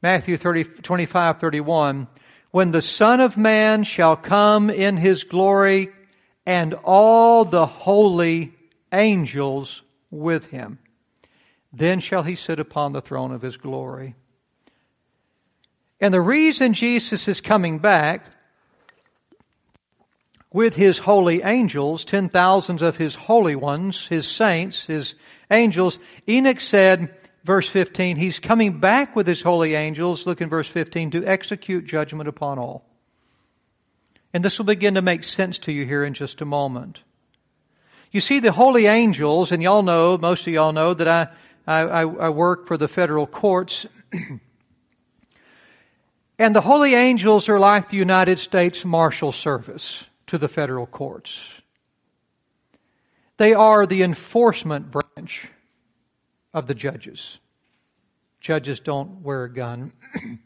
Matthew 0.00 0.38
30, 0.38 0.64
25, 0.64 1.38
31. 1.38 2.08
When 2.50 2.70
the 2.70 2.82
Son 2.82 3.20
of 3.20 3.36
Man 3.36 3.84
shall 3.84 4.16
come 4.16 4.70
in 4.70 4.96
his 4.96 5.24
glory 5.24 5.90
and 6.46 6.74
all 6.84 7.44
the 7.44 7.66
holy 7.66 8.54
angels 8.92 9.82
with 10.10 10.46
him. 10.46 10.78
Then 11.72 12.00
shall 12.00 12.22
he 12.22 12.36
sit 12.36 12.60
upon 12.60 12.92
the 12.92 13.00
throne 13.00 13.32
of 13.32 13.42
his 13.42 13.56
glory. 13.56 14.14
And 16.00 16.12
the 16.12 16.20
reason 16.20 16.74
Jesus 16.74 17.28
is 17.28 17.40
coming 17.40 17.78
back 17.78 18.26
with 20.52 20.74
his 20.74 20.98
holy 20.98 21.42
angels, 21.42 22.04
ten 22.04 22.28
thousands 22.28 22.82
of 22.82 22.96
his 22.96 23.14
holy 23.14 23.56
ones, 23.56 24.06
his 24.08 24.26
saints, 24.26 24.84
his 24.84 25.14
angels, 25.50 25.98
Enoch 26.28 26.60
said, 26.60 27.14
verse 27.44 27.68
15, 27.68 28.16
he's 28.16 28.38
coming 28.38 28.78
back 28.78 29.16
with 29.16 29.26
his 29.26 29.42
holy 29.42 29.74
angels, 29.74 30.26
look 30.26 30.40
in 30.40 30.48
verse 30.48 30.68
15, 30.68 31.12
to 31.12 31.24
execute 31.24 31.86
judgment 31.86 32.28
upon 32.28 32.58
all. 32.58 32.84
And 34.34 34.44
this 34.44 34.58
will 34.58 34.66
begin 34.66 34.94
to 34.94 35.02
make 35.02 35.24
sense 35.24 35.58
to 35.60 35.72
you 35.72 35.84
here 35.84 36.04
in 36.04 36.14
just 36.14 36.40
a 36.40 36.46
moment. 36.46 37.00
You 38.12 38.20
see, 38.20 38.40
the 38.40 38.52
holy 38.52 38.86
angels, 38.86 39.52
and 39.52 39.62
y'all 39.62 39.82
know, 39.82 40.18
most 40.18 40.46
of 40.46 40.52
y'all 40.52 40.72
know 40.72 40.92
that 40.92 41.08
I, 41.08 41.28
I, 41.66 42.02
I 42.02 42.28
work 42.28 42.66
for 42.66 42.76
the 42.76 42.86
federal 42.86 43.26
courts. 43.26 43.86
and 46.38 46.54
the 46.54 46.60
holy 46.60 46.94
angels 46.94 47.48
are 47.48 47.58
like 47.58 47.88
the 47.88 47.96
United 47.96 48.38
States 48.38 48.84
Marshal 48.84 49.32
Service 49.32 50.04
to 50.26 50.36
the 50.36 50.48
federal 50.48 50.84
courts. 50.84 51.38
They 53.38 53.54
are 53.54 53.86
the 53.86 54.02
enforcement 54.02 54.90
branch 54.90 55.48
of 56.52 56.66
the 56.66 56.74
judges. 56.74 57.38
Judges 58.42 58.80
don't 58.80 59.22
wear 59.22 59.44
a 59.44 59.52
gun. 59.52 59.92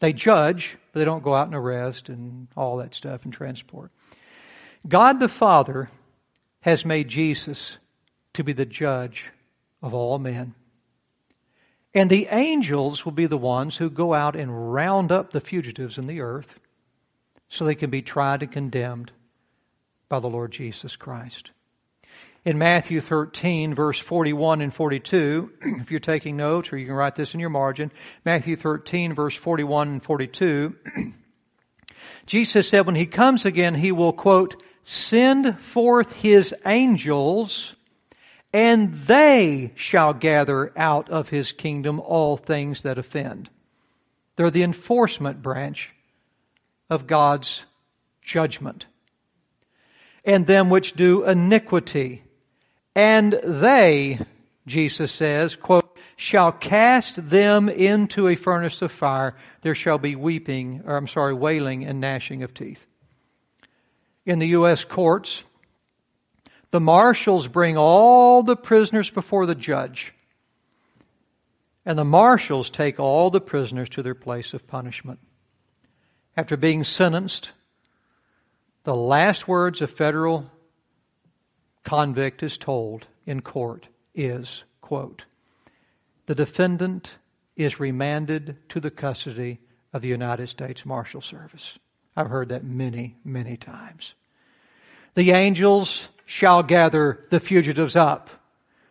they 0.00 0.14
judge, 0.14 0.78
but 0.92 1.00
they 1.00 1.04
don't 1.04 1.22
go 1.22 1.34
out 1.34 1.48
and 1.48 1.56
arrest 1.56 2.08
and 2.08 2.48
all 2.56 2.78
that 2.78 2.94
stuff 2.94 3.24
and 3.24 3.34
transport. 3.34 3.90
God 4.88 5.20
the 5.20 5.28
Father 5.28 5.90
has 6.62 6.84
made 6.84 7.08
Jesus 7.08 7.76
to 8.34 8.42
be 8.42 8.52
the 8.52 8.64
judge 8.64 9.30
of 9.82 9.94
all 9.94 10.18
men. 10.18 10.54
And 11.94 12.08
the 12.08 12.28
angels 12.30 13.04
will 13.04 13.12
be 13.12 13.26
the 13.26 13.36
ones 13.36 13.76
who 13.76 13.90
go 13.90 14.14
out 14.14 14.34
and 14.34 14.72
round 14.72 15.12
up 15.12 15.32
the 15.32 15.40
fugitives 15.40 15.98
in 15.98 16.06
the 16.06 16.20
earth 16.20 16.58
so 17.50 17.64
they 17.64 17.74
can 17.74 17.90
be 17.90 18.00
tried 18.00 18.42
and 18.42 18.50
condemned 18.50 19.12
by 20.08 20.20
the 20.20 20.28
Lord 20.28 20.52
Jesus 20.52 20.96
Christ. 20.96 21.50
In 22.44 22.58
Matthew 22.58 23.00
13, 23.00 23.74
verse 23.74 23.98
41 23.98 24.62
and 24.62 24.74
42, 24.74 25.50
if 25.80 25.90
you're 25.90 26.00
taking 26.00 26.36
notes 26.36 26.72
or 26.72 26.78
you 26.78 26.86
can 26.86 26.94
write 26.94 27.14
this 27.14 27.34
in 27.34 27.40
your 27.40 27.50
margin, 27.50 27.92
Matthew 28.24 28.56
13, 28.56 29.14
verse 29.14 29.36
41 29.36 29.88
and 29.88 30.02
42, 30.02 30.74
Jesus 32.26 32.68
said 32.68 32.86
when 32.86 32.94
he 32.94 33.06
comes 33.06 33.44
again, 33.44 33.74
he 33.74 33.92
will, 33.92 34.12
quote, 34.12 34.60
send 34.82 35.58
forth 35.58 36.12
his 36.12 36.54
angels 36.66 37.74
and 38.52 39.06
they 39.06 39.72
shall 39.76 40.12
gather 40.12 40.72
out 40.76 41.08
of 41.08 41.30
his 41.30 41.52
kingdom 41.52 42.00
all 42.00 42.36
things 42.36 42.82
that 42.82 42.98
offend. 42.98 43.48
They're 44.36 44.50
the 44.50 44.62
enforcement 44.62 45.42
branch 45.42 45.90
of 46.90 47.06
God's 47.06 47.62
judgment. 48.20 48.86
And 50.24 50.46
them 50.46 50.68
which 50.70 50.92
do 50.92 51.24
iniquity. 51.24 52.22
And 52.94 53.40
they, 53.42 54.20
Jesus 54.66 55.10
says, 55.12 55.56
quote, 55.56 55.98
shall 56.16 56.52
cast 56.52 57.28
them 57.30 57.68
into 57.68 58.28
a 58.28 58.36
furnace 58.36 58.82
of 58.82 58.92
fire. 58.92 59.34
There 59.62 59.74
shall 59.74 59.98
be 59.98 60.14
weeping, 60.14 60.82
or 60.86 60.96
I'm 60.96 61.08
sorry, 61.08 61.34
wailing 61.34 61.84
and 61.84 62.00
gnashing 62.00 62.42
of 62.42 62.54
teeth. 62.54 62.84
In 64.24 64.38
the 64.38 64.48
U.S. 64.48 64.84
courts, 64.84 65.42
the 66.70 66.80
marshals 66.80 67.48
bring 67.48 67.76
all 67.76 68.42
the 68.42 68.56
prisoners 68.56 69.10
before 69.10 69.46
the 69.46 69.54
judge. 69.54 70.14
And 71.84 71.98
the 71.98 72.04
marshals 72.04 72.70
take 72.70 73.00
all 73.00 73.30
the 73.30 73.40
prisoners 73.40 73.88
to 73.90 74.02
their 74.02 74.14
place 74.14 74.54
of 74.54 74.66
punishment. 74.66 75.18
After 76.36 76.56
being 76.56 76.84
sentenced, 76.84 77.50
the 78.84 78.94
last 78.94 79.46
words 79.46 79.80
a 79.80 79.86
federal 79.86 80.50
convict 81.84 82.42
is 82.42 82.56
told 82.56 83.06
in 83.26 83.42
court 83.42 83.86
is, 84.14 84.64
quote, 84.80 85.24
the 86.26 86.34
defendant 86.34 87.10
is 87.56 87.80
remanded 87.80 88.56
to 88.70 88.80
the 88.80 88.90
custody 88.90 89.58
of 89.92 90.02
the 90.02 90.08
United 90.08 90.48
States 90.48 90.86
Marshal 90.86 91.20
Service. 91.20 91.78
I've 92.16 92.28
heard 92.28 92.50
that 92.50 92.64
many, 92.64 93.16
many 93.24 93.56
times. 93.56 94.14
The 95.14 95.32
angels 95.32 96.08
shall 96.26 96.62
gather 96.62 97.24
the 97.30 97.40
fugitives 97.40 97.96
up. 97.96 98.30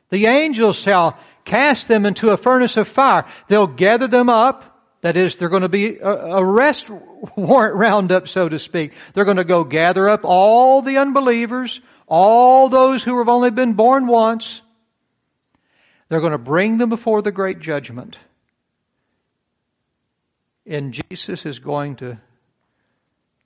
The 0.09 0.25
angels 0.25 0.75
shall 0.77 1.17
cast 1.45 1.87
them 1.87 2.05
into 2.05 2.31
a 2.31 2.37
furnace 2.37 2.77
of 2.77 2.87
fire. 2.87 3.25
They'll 3.47 3.67
gather 3.67 4.07
them 4.07 4.29
up. 4.29 4.67
That 5.01 5.17
is, 5.17 5.35
they're 5.35 5.49
going 5.49 5.63
to 5.63 5.69
be 5.69 5.99
arrest 5.99 6.87
warrant 7.35 7.75
roundup, 7.75 8.27
so 8.27 8.47
to 8.47 8.59
speak. 8.59 8.93
They're 9.13 9.25
going 9.25 9.37
to 9.37 9.43
go 9.43 9.63
gather 9.63 10.07
up 10.07 10.21
all 10.23 10.83
the 10.83 10.97
unbelievers, 10.97 11.81
all 12.07 12.69
those 12.69 13.03
who 13.03 13.17
have 13.17 13.29
only 13.29 13.49
been 13.49 13.73
born 13.73 14.05
once. 14.05 14.61
They're 16.09 16.19
going 16.19 16.33
to 16.33 16.37
bring 16.37 16.77
them 16.77 16.89
before 16.89 17.21
the 17.23 17.31
great 17.31 17.59
judgment. 17.59 18.17
And 20.67 20.93
Jesus 21.09 21.45
is 21.45 21.57
going 21.57 21.95
to 21.97 22.19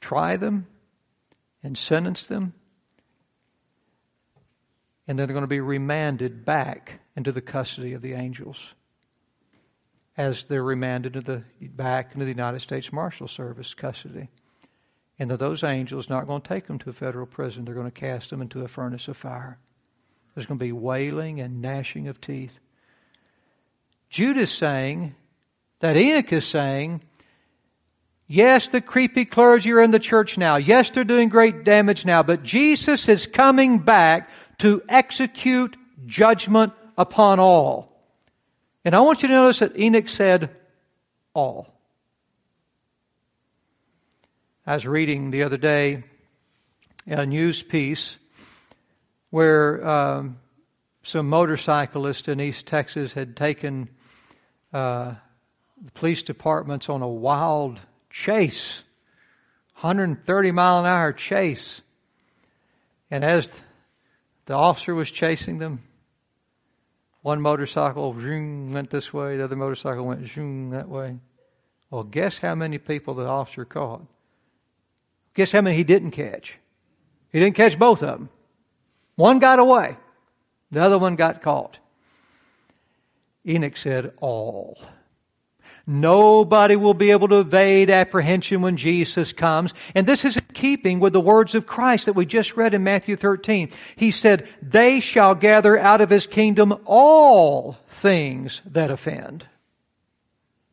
try 0.02 0.38
them 0.38 0.68
and 1.64 1.78
sentence 1.78 2.26
them 2.26 2.54
and 5.08 5.20
then 5.20 5.28
they're 5.28 5.34
going 5.34 5.44
to 5.44 5.48
be 5.48 5.60
remanded 5.60 6.46
back 6.46 7.00
into 7.16 7.32
the 7.32 7.42
custody 7.42 7.94
of 7.94 8.02
the 8.02 8.14
angels 8.14 8.58
as 10.18 10.46
they're 10.48 10.64
remanded 10.64 11.14
to 11.14 11.22
the, 11.22 11.44
back 11.62 12.14
into 12.14 12.26
the 12.26 12.32
United 12.32 12.62
States 12.62 12.92
Marshal 12.92 13.28
Service 13.28 13.74
custody. 13.74 14.30
And 15.20 15.30
that 15.30 15.40
those 15.40 15.64
angels 15.64 16.10
not 16.10 16.28
going 16.28 16.42
to 16.42 16.48
take 16.48 16.68
them 16.68 16.80
to 16.80 16.90
a 16.90 16.94
federal 16.94 17.26
prison. 17.26 17.66
They're 17.66 17.76
going 17.76 17.92
to 17.92 17.92
cast 17.92 18.30
them 18.30 18.42
into 18.42 18.64
a 18.64 18.68
furnace 18.68 19.08
of 19.08 19.18
fire. 19.18 19.60
There's 20.34 20.48
going 20.48 20.60
to 20.60 20.66
be 20.66 20.72
wailing 20.72 21.40
and 21.40 21.62
gnashing 21.62 22.08
of 22.08 22.20
teeth. 22.20 22.54
Jude 24.10 24.38
is 24.38 24.52
saying 24.52 25.16
that 25.80 25.98
Enoch 25.98 26.32
is 26.34 26.48
saying, 26.48 27.02
yes, 28.28 28.68
the 28.68 28.82
creepy 28.82 29.26
clergy 29.26 29.72
are 29.72 29.82
in 29.82 29.92
the 29.92 30.00
church 30.00 30.38
now. 30.38 30.58
Yes, 30.58 30.90
they're 30.90 31.04
doing 31.04 31.30
great 31.30 31.64
damage 31.64 32.06
now, 32.06 32.24
but 32.24 32.44
Jesus 32.44 33.08
is 33.10 33.26
coming 33.26 33.80
back 33.80 34.30
to 34.60 34.82
execute 34.88 35.76
judgment 36.06 36.74
upon 36.98 37.40
all. 37.40 37.92
And 38.84 38.96
I 38.96 39.02
want 39.02 39.22
you 39.22 39.28
to 39.30 39.34
notice 39.34 39.60
that 39.60 39.78
Enoch 39.78 40.10
said, 40.10 40.50
all. 41.34 41.68
I 44.66 44.74
was 44.74 44.88
reading 44.88 45.32
the 45.32 45.44
other 45.44 45.58
day 45.58 46.04
a 47.08 47.26
news 47.26 47.62
piece 47.62 48.16
where 49.30 49.88
um, 49.88 50.38
some 51.04 51.30
motorcyclists 51.30 52.28
in 52.28 52.40
East 52.40 52.66
Texas 52.66 53.12
had 53.12 53.36
taken 53.36 53.90
uh, 54.74 55.14
the 55.84 55.92
police 55.92 56.24
departments 56.24 56.90
on 56.90 57.02
a 57.02 57.08
wild 57.08 57.80
chase, 58.16 58.82
130 59.82 60.52
mile 60.52 60.80
an 60.80 60.86
hour 60.86 61.12
chase. 61.12 61.82
And 63.12 63.26
as 63.26 63.52
the 64.46 64.54
officer 64.54 64.96
was 64.96 65.12
chasing 65.12 65.58
them. 65.60 65.84
One 67.22 67.42
motorcycle 67.42 68.14
zoom, 68.14 68.72
went 68.72 68.90
this 68.90 69.12
way, 69.12 69.38
the 69.38 69.44
other 69.44 69.56
motorcycle 69.56 70.06
went 70.06 70.32
zoom, 70.32 70.70
that 70.70 70.88
way. 70.88 71.18
Well, 71.90 72.04
guess 72.04 72.38
how 72.38 72.56
many 72.56 72.78
people 72.78 73.16
the 73.16 73.26
officer 73.26 73.66
caught? 73.66 74.02
Guess 75.34 75.52
how 75.52 75.62
many 75.62 75.76
he 75.76 75.84
didn't 75.84 76.12
catch? 76.12 76.54
He 77.32 77.40
didn't 77.40 77.56
catch 77.56 77.78
both 77.78 78.02
of 78.02 78.20
them. 78.20 78.30
One 79.16 79.40
got 79.40 79.60
away. 79.60 79.98
The 80.72 80.82
other 80.82 80.98
one 80.98 81.16
got 81.16 81.42
caught. 81.42 81.78
Enoch 83.46 83.76
said, 83.76 84.14
all. 84.22 84.78
Nobody 85.88 86.76
will 86.76 86.96
be 86.96 87.12
able 87.12 87.28
to 87.28 87.40
evade 87.40 87.92
apprehension 87.92 88.62
when 88.62 88.76
Jesus 88.76 89.34
comes. 89.34 89.74
And 89.94 90.08
this 90.08 90.26
is 90.26 90.36
in 90.36 90.46
keeping 90.54 91.00
with 91.00 91.14
the 91.14 91.22
words 91.22 91.54
of 91.54 91.68
Christ 91.68 92.08
that 92.08 92.14
we 92.14 92.26
just 92.26 92.58
read 92.58 92.74
in 92.74 92.84
Matthew 92.84 93.16
13. 93.16 93.70
He 93.96 94.12
said, 94.12 94.48
they 94.64 95.00
shall 95.00 95.36
gather 95.36 95.78
out 95.78 96.02
of 96.02 96.10
his 96.10 96.26
kingdom 96.26 96.74
all 96.86 97.78
things 97.90 98.62
that 98.66 98.90
offend. 98.90 99.48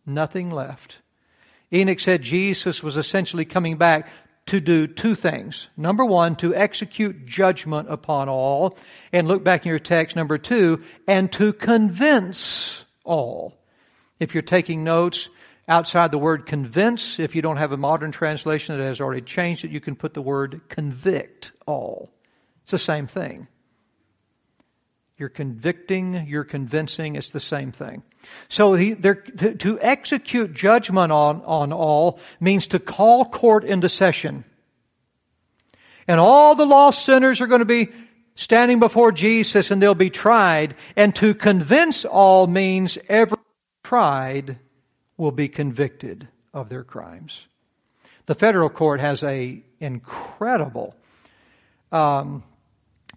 Nothing 0.06 0.50
left. 0.50 0.96
Enoch 1.72 2.00
said 2.00 2.22
Jesus 2.22 2.82
was 2.82 2.96
essentially 2.96 3.44
coming 3.44 3.76
back 3.76 4.08
to 4.46 4.60
do 4.60 4.86
two 4.86 5.14
things. 5.14 5.68
Number 5.76 6.04
one, 6.04 6.36
to 6.36 6.54
execute 6.54 7.26
judgment 7.26 7.90
upon 7.90 8.28
all. 8.28 8.76
And 9.12 9.28
look 9.28 9.44
back 9.44 9.64
in 9.64 9.70
your 9.70 9.78
text, 9.78 10.16
number 10.16 10.38
two, 10.38 10.82
and 11.06 11.30
to 11.32 11.52
convince 11.52 12.82
all. 13.04 13.61
If 14.22 14.34
you're 14.34 14.42
taking 14.42 14.84
notes 14.84 15.28
outside 15.66 16.12
the 16.12 16.18
word 16.18 16.46
convince, 16.46 17.18
if 17.18 17.34
you 17.34 17.42
don't 17.42 17.56
have 17.56 17.72
a 17.72 17.76
modern 17.76 18.12
translation 18.12 18.78
that 18.78 18.84
has 18.84 19.00
already 19.00 19.22
changed 19.22 19.64
it, 19.64 19.72
you 19.72 19.80
can 19.80 19.96
put 19.96 20.14
the 20.14 20.22
word 20.22 20.60
convict 20.68 21.50
all. 21.66 22.08
It's 22.62 22.70
the 22.70 22.78
same 22.78 23.08
thing. 23.08 23.48
You're 25.18 25.28
convicting, 25.28 26.24
you're 26.28 26.44
convincing, 26.44 27.16
it's 27.16 27.32
the 27.32 27.40
same 27.40 27.72
thing. 27.72 28.04
So 28.48 28.74
he, 28.74 28.94
to, 28.94 29.56
to 29.56 29.80
execute 29.80 30.54
judgment 30.54 31.10
on, 31.10 31.42
on 31.42 31.72
all 31.72 32.20
means 32.38 32.68
to 32.68 32.78
call 32.78 33.24
court 33.24 33.64
into 33.64 33.88
session. 33.88 34.44
And 36.06 36.20
all 36.20 36.54
the 36.54 36.64
lost 36.64 37.04
sinners 37.04 37.40
are 37.40 37.48
going 37.48 37.58
to 37.58 37.64
be 37.64 37.88
standing 38.36 38.78
before 38.78 39.10
Jesus 39.10 39.72
and 39.72 39.82
they'll 39.82 39.96
be 39.96 40.10
tried. 40.10 40.76
And 40.94 41.12
to 41.16 41.34
convince 41.34 42.04
all 42.04 42.46
means 42.46 42.98
every 43.08 43.38
tried 43.92 44.58
will 45.18 45.32
be 45.32 45.48
convicted 45.48 46.26
of 46.54 46.70
their 46.70 46.82
crimes. 46.82 47.38
The 48.24 48.34
federal 48.34 48.70
court 48.70 49.00
has 49.00 49.22
a 49.22 49.62
incredible 49.80 50.96
um, 51.90 52.42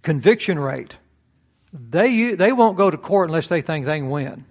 conviction 0.01 0.59
rate. 0.59 0.93
They 1.71 2.35
they 2.35 2.51
won't 2.51 2.75
go 2.75 2.91
to 2.91 2.97
court 2.97 3.29
unless 3.29 3.47
they 3.47 3.61
think 3.61 3.85
they 3.85 3.99
can 3.99 4.09
win. 4.09 4.43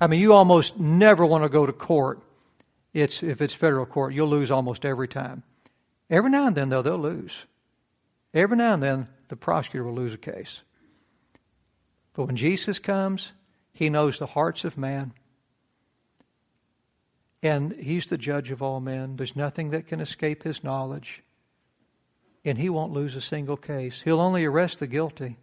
I 0.00 0.06
mean, 0.06 0.20
you 0.20 0.34
almost 0.34 0.78
never 0.78 1.26
want 1.26 1.42
to 1.42 1.48
go 1.48 1.66
to 1.66 1.72
court. 1.72 2.20
It's 2.92 3.20
if 3.20 3.42
it's 3.42 3.54
federal 3.54 3.86
court, 3.86 4.14
you'll 4.14 4.28
lose 4.28 4.52
almost 4.52 4.84
every 4.84 5.08
time. 5.08 5.42
Every 6.08 6.30
now 6.30 6.46
and 6.46 6.56
then, 6.56 6.68
though, 6.68 6.82
they'll 6.82 6.96
lose. 6.96 7.32
Every 8.32 8.56
now 8.56 8.74
and 8.74 8.82
then, 8.82 9.08
the 9.30 9.36
prosecutor 9.36 9.82
will 9.82 9.96
lose 9.96 10.14
a 10.14 10.16
case. 10.32 10.60
But 12.12 12.26
when 12.26 12.36
Jesus 12.36 12.78
comes, 12.78 13.32
he 13.72 13.90
knows 13.90 14.20
the 14.20 14.26
hearts 14.26 14.62
of 14.62 14.78
man. 14.78 15.12
And 17.44 17.72
he's 17.72 18.06
the 18.06 18.16
judge 18.16 18.50
of 18.50 18.62
all 18.62 18.80
men. 18.80 19.16
There's 19.16 19.36
nothing 19.36 19.70
that 19.70 19.86
can 19.86 20.00
escape 20.00 20.42
his 20.42 20.64
knowledge. 20.64 21.22
And 22.42 22.56
he 22.56 22.70
won't 22.70 22.94
lose 22.94 23.14
a 23.14 23.20
single 23.20 23.58
case. 23.58 24.00
He'll 24.02 24.22
only 24.22 24.46
arrest 24.46 24.78
the 24.78 24.86
guilty. 24.86 25.36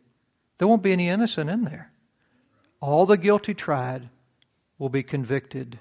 There 0.57 0.67
won't 0.67 0.81
be 0.81 0.93
any 0.93 1.09
innocent 1.09 1.51
in 1.51 1.63
there. 1.63 1.91
All 2.81 3.05
the 3.05 3.17
guilty 3.17 3.53
tried 3.53 4.09
will 4.79 4.89
be 4.89 5.03
convicted. 5.03 5.77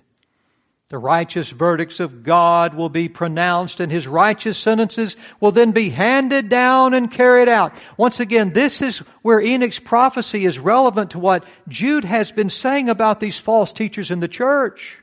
The 0.90 0.98
righteous 0.98 1.48
verdicts 1.48 2.00
of 2.00 2.22
God 2.22 2.74
will 2.74 2.90
be 2.90 3.08
pronounced 3.08 3.80
and 3.80 3.90
his 3.90 4.06
righteous 4.06 4.58
sentences 4.58 5.16
will 5.40 5.52
then 5.52 5.72
be 5.72 5.88
handed 5.88 6.50
down 6.50 6.92
and 6.92 7.10
carried 7.10 7.48
out. 7.48 7.72
Once 7.96 8.20
again, 8.20 8.52
this 8.52 8.82
is 8.82 8.98
where 9.22 9.40
Enoch's 9.40 9.78
prophecy 9.78 10.44
is 10.44 10.58
relevant 10.58 11.12
to 11.12 11.18
what 11.18 11.44
Jude 11.66 12.04
has 12.04 12.30
been 12.30 12.50
saying 12.50 12.90
about 12.90 13.20
these 13.20 13.38
false 13.38 13.72
teachers 13.72 14.10
in 14.10 14.20
the 14.20 14.28
church. 14.28 14.99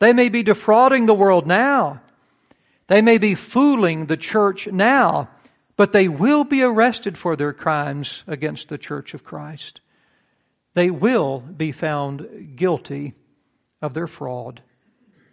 They 0.00 0.12
may 0.12 0.28
be 0.28 0.42
defrauding 0.42 1.06
the 1.06 1.14
world 1.14 1.46
now. 1.46 2.00
They 2.88 3.02
may 3.02 3.18
be 3.18 3.34
fooling 3.36 4.06
the 4.06 4.16
church 4.16 4.66
now, 4.66 5.28
but 5.76 5.92
they 5.92 6.08
will 6.08 6.42
be 6.42 6.62
arrested 6.62 7.16
for 7.16 7.36
their 7.36 7.52
crimes 7.52 8.24
against 8.26 8.68
the 8.68 8.78
church 8.78 9.14
of 9.14 9.22
Christ. 9.22 9.80
They 10.74 10.90
will 10.90 11.40
be 11.40 11.72
found 11.72 12.56
guilty 12.56 13.14
of 13.80 13.94
their 13.94 14.06
fraud 14.06 14.62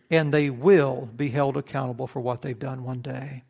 and 0.10 0.34
they 0.34 0.50
will 0.50 1.10
be 1.16 1.30
held 1.30 1.58
accountable 1.58 2.08
for 2.08 2.22
what 2.22 2.42
they've 2.42 2.58
done 2.58 2.84
one 2.84 3.02
day. 3.02 3.44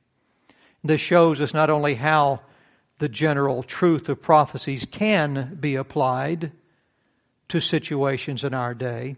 This 0.83 1.01
shows 1.01 1.41
us 1.41 1.53
not 1.53 1.69
only 1.69 1.95
how 1.95 2.41
the 2.99 3.09
general 3.09 3.61
truth 3.61 4.09
of 4.09 4.21
prophecies 4.21 4.85
can 4.89 5.57
be 5.59 5.75
applied 5.75 6.51
to 7.49 7.59
situations 7.59 8.43
in 8.43 8.53
our 8.53 8.73
day, 8.73 9.17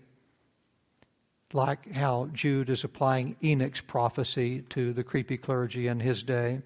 like 1.54 1.92
how 1.92 2.30
Jude 2.34 2.70
is 2.70 2.84
applying 2.84 3.36
Enoch's 3.44 3.82
prophecy 3.82 4.62
to 4.70 4.94
the 4.94 5.04
creepy 5.04 5.38
clergy 5.38 5.88
in 5.88 6.00
his 6.00 6.24
day. 6.24 6.62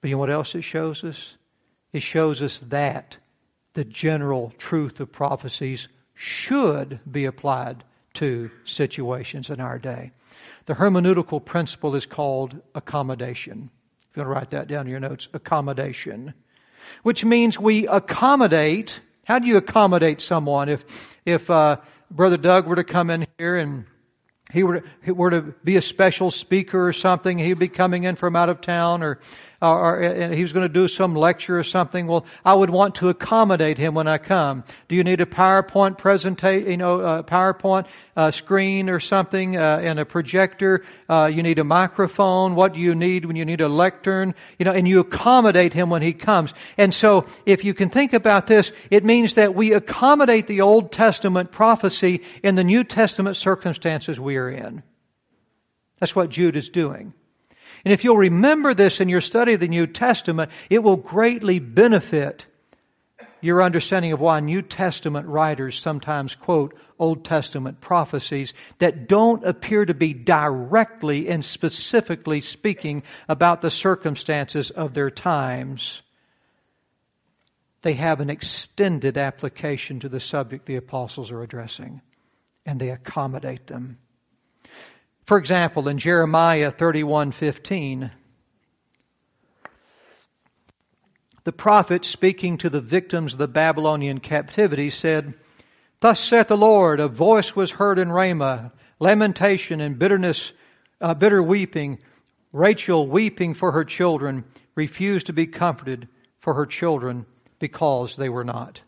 But 0.00 0.08
you 0.08 0.14
know 0.14 0.20
what 0.20 0.30
else 0.30 0.54
it 0.54 0.62
shows 0.62 1.04
us? 1.04 1.34
It 1.92 2.02
shows 2.02 2.40
us 2.40 2.60
that 2.68 3.16
the 3.74 3.84
general 3.84 4.52
truth 4.58 5.00
of 5.00 5.12
prophecies 5.12 5.88
should 6.14 7.00
be 7.10 7.24
applied 7.24 7.84
to 8.14 8.50
situations 8.64 9.50
in 9.50 9.60
our 9.60 9.78
day. 9.78 10.12
The 10.66 10.74
hermeneutical 10.74 11.44
principle 11.44 11.94
is 11.94 12.06
called 12.06 12.60
accommodation. 12.74 13.70
If 14.10 14.16
you 14.16 14.22
want 14.22 14.28
to 14.28 14.34
write 14.34 14.50
that 14.50 14.68
down 14.68 14.86
in 14.86 14.90
your 14.90 15.00
notes, 15.00 15.28
accommodation. 15.32 16.34
Which 17.02 17.24
means 17.24 17.58
we 17.58 17.86
accommodate. 17.86 19.00
How 19.24 19.38
do 19.38 19.46
you 19.46 19.56
accommodate 19.56 20.20
someone? 20.20 20.68
If, 20.68 21.16
if, 21.24 21.48
uh, 21.50 21.76
Brother 22.10 22.36
Doug 22.36 22.66
were 22.66 22.76
to 22.76 22.84
come 22.84 23.08
in 23.08 23.26
here 23.38 23.56
and 23.56 23.84
he 24.52 24.64
were, 24.64 24.82
he 25.04 25.12
were 25.12 25.30
to 25.30 25.42
be 25.62 25.76
a 25.76 25.82
special 25.82 26.32
speaker 26.32 26.88
or 26.88 26.92
something, 26.92 27.38
he'd 27.38 27.58
be 27.58 27.68
coming 27.68 28.02
in 28.02 28.16
from 28.16 28.34
out 28.34 28.48
of 28.48 28.60
town 28.60 29.02
or 29.02 29.20
or, 29.62 30.02
or 30.02 30.32
he 30.32 30.42
was 30.42 30.52
going 30.52 30.66
to 30.66 30.72
do 30.72 30.88
some 30.88 31.14
lecture 31.14 31.58
or 31.58 31.64
something, 31.64 32.06
well, 32.06 32.24
I 32.44 32.54
would 32.54 32.70
want 32.70 32.96
to 32.96 33.08
accommodate 33.08 33.76
him 33.76 33.94
when 33.94 34.06
I 34.06 34.18
come. 34.18 34.64
Do 34.88 34.96
you 34.96 35.04
need 35.04 35.20
a 35.20 35.26
PowerPoint 35.26 35.98
presentation, 35.98 36.70
you 36.70 36.76
know, 36.76 37.00
a 37.00 37.22
PowerPoint 37.22 37.86
uh, 38.16 38.30
screen 38.30 38.88
or 38.88 39.00
something, 39.00 39.56
uh, 39.56 39.80
and 39.82 39.98
a 39.98 40.04
projector? 40.04 40.84
Uh, 41.08 41.26
you 41.26 41.42
need 41.42 41.58
a 41.58 41.64
microphone. 41.64 42.54
What 42.54 42.72
do 42.72 42.80
you 42.80 42.94
need 42.94 43.26
when 43.26 43.36
you 43.36 43.44
need 43.44 43.60
a 43.60 43.68
lectern? 43.68 44.34
You 44.58 44.64
know, 44.64 44.72
and 44.72 44.88
you 44.88 45.00
accommodate 45.00 45.72
him 45.72 45.90
when 45.90 46.02
he 46.02 46.12
comes. 46.12 46.54
And 46.78 46.94
so, 46.94 47.26
if 47.44 47.64
you 47.64 47.74
can 47.74 47.90
think 47.90 48.12
about 48.12 48.46
this, 48.46 48.72
it 48.90 49.04
means 49.04 49.34
that 49.34 49.54
we 49.54 49.74
accommodate 49.74 50.46
the 50.46 50.62
Old 50.62 50.90
Testament 50.92 51.50
prophecy 51.50 52.22
in 52.42 52.54
the 52.54 52.64
New 52.64 52.84
Testament 52.84 53.36
circumstances 53.36 54.18
we 54.18 54.36
are 54.36 54.50
in. 54.50 54.82
That's 55.98 56.16
what 56.16 56.30
Jude 56.30 56.56
is 56.56 56.70
doing. 56.70 57.12
And 57.84 57.92
if 57.92 58.04
you'll 58.04 58.16
remember 58.16 58.74
this 58.74 59.00
in 59.00 59.08
your 59.08 59.20
study 59.20 59.54
of 59.54 59.60
the 59.60 59.68
New 59.68 59.86
Testament, 59.86 60.50
it 60.68 60.82
will 60.82 60.96
greatly 60.96 61.58
benefit 61.58 62.44
your 63.40 63.62
understanding 63.62 64.12
of 64.12 64.20
why 64.20 64.40
New 64.40 64.62
Testament 64.62 65.26
writers 65.26 65.78
sometimes 65.80 66.34
quote 66.34 66.74
Old 66.98 67.24
Testament 67.24 67.80
prophecies 67.80 68.52
that 68.78 69.08
don't 69.08 69.46
appear 69.46 69.86
to 69.86 69.94
be 69.94 70.12
directly 70.12 71.28
and 71.28 71.42
specifically 71.42 72.42
speaking 72.42 73.02
about 73.28 73.62
the 73.62 73.70
circumstances 73.70 74.70
of 74.70 74.92
their 74.92 75.10
times. 75.10 76.02
They 77.82 77.94
have 77.94 78.20
an 78.20 78.28
extended 78.28 79.16
application 79.16 80.00
to 80.00 80.10
the 80.10 80.20
subject 80.20 80.66
the 80.66 80.76
apostles 80.76 81.30
are 81.30 81.42
addressing, 81.42 82.02
and 82.66 82.78
they 82.78 82.90
accommodate 82.90 83.66
them. 83.66 83.96
For 85.30 85.38
example, 85.38 85.86
in 85.86 85.98
Jeremiah 85.98 86.72
31:15, 86.72 88.10
the 91.44 91.52
prophet 91.52 92.04
speaking 92.04 92.58
to 92.58 92.68
the 92.68 92.80
victims 92.80 93.34
of 93.34 93.38
the 93.38 93.46
Babylonian 93.46 94.18
captivity 94.18 94.90
said, 94.90 95.34
Thus 96.00 96.18
saith 96.18 96.48
the 96.48 96.56
Lord, 96.56 96.98
a 96.98 97.06
voice 97.06 97.54
was 97.54 97.70
heard 97.70 98.00
in 98.00 98.10
Ramah, 98.10 98.72
lamentation 98.98 99.80
and 99.80 99.96
bitterness, 99.96 100.50
uh, 101.00 101.14
bitter 101.14 101.44
weeping, 101.44 102.00
Rachel 102.52 103.06
weeping 103.06 103.54
for 103.54 103.70
her 103.70 103.84
children, 103.84 104.42
refused 104.74 105.26
to 105.26 105.32
be 105.32 105.46
comforted 105.46 106.08
for 106.40 106.54
her 106.54 106.66
children 106.66 107.24
because 107.60 108.16
they 108.16 108.28
were 108.28 108.42
not. 108.42 108.80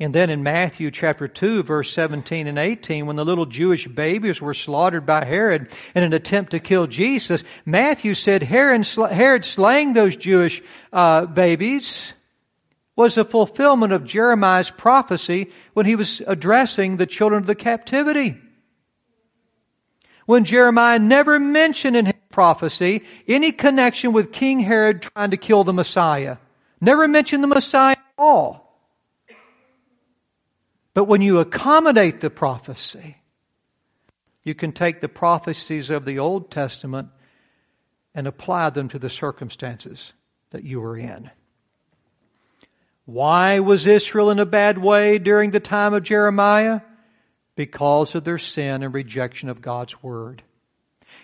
And 0.00 0.14
then 0.14 0.30
in 0.30 0.44
Matthew 0.44 0.92
chapter 0.92 1.26
2, 1.26 1.64
verse 1.64 1.92
17 1.92 2.46
and 2.46 2.58
18, 2.58 3.06
when 3.06 3.16
the 3.16 3.24
little 3.24 3.46
Jewish 3.46 3.88
babies 3.88 4.40
were 4.40 4.54
slaughtered 4.54 5.04
by 5.04 5.24
Herod 5.24 5.68
in 5.92 6.04
an 6.04 6.12
attempt 6.12 6.52
to 6.52 6.60
kill 6.60 6.86
Jesus, 6.86 7.42
Matthew 7.66 8.14
said 8.14 8.44
Herod, 8.44 8.86
Herod 8.86 9.44
slaying 9.44 9.94
those 9.94 10.14
Jewish 10.14 10.62
uh, 10.92 11.26
babies 11.26 12.12
was 12.94 13.18
a 13.18 13.24
fulfillment 13.24 13.92
of 13.92 14.04
Jeremiah's 14.04 14.70
prophecy 14.70 15.50
when 15.74 15.86
he 15.86 15.96
was 15.96 16.22
addressing 16.26 16.96
the 16.96 17.06
children 17.06 17.40
of 17.40 17.46
the 17.46 17.54
captivity. 17.56 18.36
When 20.26 20.44
Jeremiah 20.44 20.98
never 21.00 21.40
mentioned 21.40 21.96
in 21.96 22.06
his 22.06 22.14
prophecy 22.30 23.02
any 23.26 23.50
connection 23.50 24.12
with 24.12 24.32
King 24.32 24.60
Herod 24.60 25.02
trying 25.02 25.32
to 25.32 25.36
kill 25.36 25.64
the 25.64 25.72
Messiah. 25.72 26.36
Never 26.80 27.08
mentioned 27.08 27.42
the 27.42 27.48
Messiah 27.48 27.92
at 27.92 28.04
all. 28.16 28.67
But 30.94 31.04
when 31.04 31.22
you 31.22 31.38
accommodate 31.38 32.20
the 32.20 32.30
prophecy, 32.30 33.16
you 34.42 34.54
can 34.54 34.72
take 34.72 35.00
the 35.00 35.08
prophecies 35.08 35.90
of 35.90 36.04
the 36.04 36.18
Old 36.18 36.50
Testament 36.50 37.08
and 38.14 38.26
apply 38.26 38.70
them 38.70 38.88
to 38.88 38.98
the 38.98 39.10
circumstances 39.10 40.12
that 40.50 40.64
you 40.64 40.80
were 40.80 40.96
in. 40.96 41.30
Why 43.04 43.60
was 43.60 43.86
Israel 43.86 44.30
in 44.30 44.38
a 44.38 44.46
bad 44.46 44.78
way 44.78 45.18
during 45.18 45.50
the 45.50 45.60
time 45.60 45.94
of 45.94 46.02
Jeremiah? 46.02 46.80
Because 47.56 48.14
of 48.14 48.24
their 48.24 48.38
sin 48.38 48.82
and 48.82 48.92
rejection 48.92 49.48
of 49.48 49.62
God's 49.62 50.02
Word. 50.02 50.42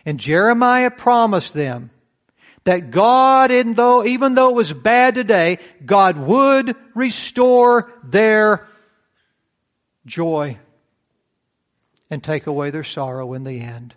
And 0.07 0.19
Jeremiah 0.19 0.91
promised 0.91 1.53
them 1.53 1.91
that 2.65 2.91
God, 2.91 3.51
even 3.51 3.75
though, 3.75 4.05
even 4.05 4.35
though 4.35 4.49
it 4.49 4.55
was 4.55 4.73
bad 4.73 5.15
today, 5.15 5.59
God 5.85 6.17
would 6.17 6.75
restore 6.95 7.93
their 8.03 8.67
joy 10.07 10.59
and 12.11 12.23
take 12.23 12.47
away 12.47 12.71
their 12.71 12.85
sorrow 12.85 13.33
in 13.33 13.45
the 13.45 13.61
end. 13.61 13.95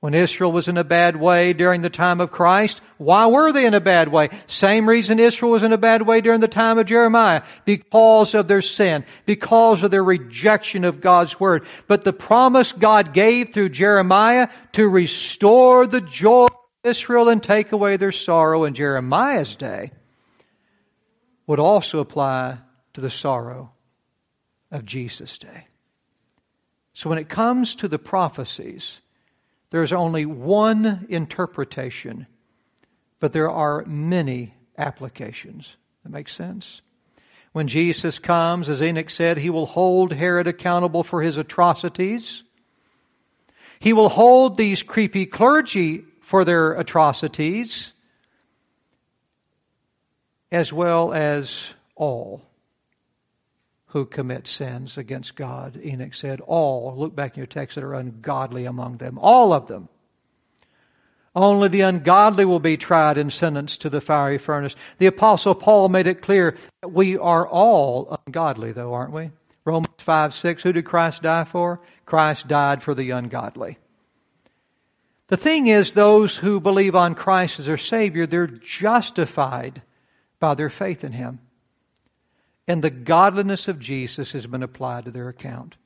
When 0.00 0.14
Israel 0.14 0.50
was 0.50 0.66
in 0.66 0.78
a 0.78 0.84
bad 0.84 1.14
way 1.14 1.52
during 1.52 1.80
the 1.80 1.88
time 1.88 2.20
of 2.20 2.32
Christ, 2.32 2.80
why 2.98 3.26
were 3.26 3.52
they 3.52 3.66
in 3.66 3.74
a 3.74 3.80
bad 3.80 4.08
way? 4.08 4.30
Same 4.48 4.88
reason 4.88 5.20
Israel 5.20 5.52
was 5.52 5.62
in 5.62 5.72
a 5.72 5.78
bad 5.78 6.02
way 6.02 6.20
during 6.20 6.40
the 6.40 6.48
time 6.48 6.76
of 6.78 6.86
Jeremiah. 6.86 7.42
Because 7.64 8.34
of 8.34 8.48
their 8.48 8.62
sin. 8.62 9.04
Because 9.26 9.84
of 9.84 9.92
their 9.92 10.02
rejection 10.02 10.84
of 10.84 11.00
God's 11.00 11.38
Word. 11.38 11.66
But 11.86 12.02
the 12.02 12.12
promise 12.12 12.72
God 12.72 13.12
gave 13.12 13.52
through 13.52 13.68
Jeremiah 13.68 14.48
to 14.72 14.88
restore 14.88 15.86
the 15.86 16.00
joy 16.00 16.46
of 16.46 16.90
Israel 16.90 17.28
and 17.28 17.40
take 17.40 17.70
away 17.70 17.96
their 17.96 18.10
sorrow 18.10 18.64
in 18.64 18.74
Jeremiah's 18.74 19.54
day 19.54 19.92
would 21.46 21.60
also 21.60 22.00
apply 22.00 22.58
to 22.94 23.00
the 23.00 23.10
sorrow 23.10 23.71
of 24.72 24.84
Jesus' 24.84 25.38
day. 25.38 25.68
So 26.94 27.08
when 27.08 27.18
it 27.18 27.28
comes 27.28 27.76
to 27.76 27.88
the 27.88 27.98
prophecies, 27.98 28.98
there's 29.70 29.92
only 29.92 30.26
one 30.26 31.06
interpretation, 31.08 32.26
but 33.20 33.32
there 33.32 33.50
are 33.50 33.84
many 33.86 34.54
applications. 34.76 35.76
That 36.02 36.10
makes 36.10 36.34
sense? 36.34 36.80
When 37.52 37.68
Jesus 37.68 38.18
comes, 38.18 38.68
as 38.68 38.82
Enoch 38.82 39.10
said, 39.10 39.38
he 39.38 39.50
will 39.50 39.66
hold 39.66 40.12
Herod 40.12 40.46
accountable 40.46 41.04
for 41.04 41.22
his 41.22 41.36
atrocities. 41.36 42.42
He 43.78 43.92
will 43.92 44.08
hold 44.08 44.56
these 44.56 44.82
creepy 44.82 45.26
clergy 45.26 46.04
for 46.22 46.44
their 46.44 46.72
atrocities, 46.72 47.92
as 50.50 50.72
well 50.72 51.12
as 51.12 51.54
all 51.94 52.42
who 53.92 54.06
commit 54.06 54.46
sins 54.46 54.96
against 54.96 55.36
God. 55.36 55.78
Enoch 55.84 56.14
said, 56.14 56.40
All, 56.40 56.94
look 56.96 57.14
back 57.14 57.34
in 57.34 57.40
your 57.40 57.46
text, 57.46 57.74
that 57.74 57.84
are 57.84 57.92
ungodly 57.92 58.64
among 58.64 58.96
them. 58.96 59.18
All 59.18 59.52
of 59.52 59.66
them. 59.66 59.90
Only 61.36 61.68
the 61.68 61.82
ungodly 61.82 62.46
will 62.46 62.58
be 62.58 62.78
tried 62.78 63.18
and 63.18 63.30
sentenced 63.30 63.82
to 63.82 63.90
the 63.90 64.00
fiery 64.00 64.38
furnace. 64.38 64.74
The 64.96 65.06
Apostle 65.06 65.54
Paul 65.54 65.90
made 65.90 66.06
it 66.06 66.22
clear 66.22 66.56
that 66.80 66.88
we 66.88 67.18
are 67.18 67.46
all 67.46 68.18
ungodly, 68.26 68.72
though, 68.72 68.94
aren't 68.94 69.12
we? 69.12 69.30
Romans 69.66 69.92
5 69.98 70.34
6. 70.34 70.62
Who 70.62 70.72
did 70.72 70.86
Christ 70.86 71.22
die 71.22 71.44
for? 71.44 71.80
Christ 72.06 72.48
died 72.48 72.82
for 72.82 72.94
the 72.94 73.10
ungodly. 73.10 73.76
The 75.28 75.36
thing 75.36 75.66
is, 75.66 75.92
those 75.92 76.34
who 76.36 76.60
believe 76.60 76.94
on 76.94 77.14
Christ 77.14 77.58
as 77.58 77.66
their 77.66 77.76
Savior, 77.76 78.26
they're 78.26 78.46
justified 78.46 79.82
by 80.40 80.54
their 80.54 80.70
faith 80.70 81.04
in 81.04 81.12
Him 81.12 81.40
and 82.68 82.82
the 82.82 82.90
godliness 82.90 83.68
of 83.68 83.78
Jesus 83.78 84.32
has 84.32 84.46
been 84.46 84.62
applied 84.62 85.06
to 85.06 85.10
their 85.10 85.28
account. 85.28 85.76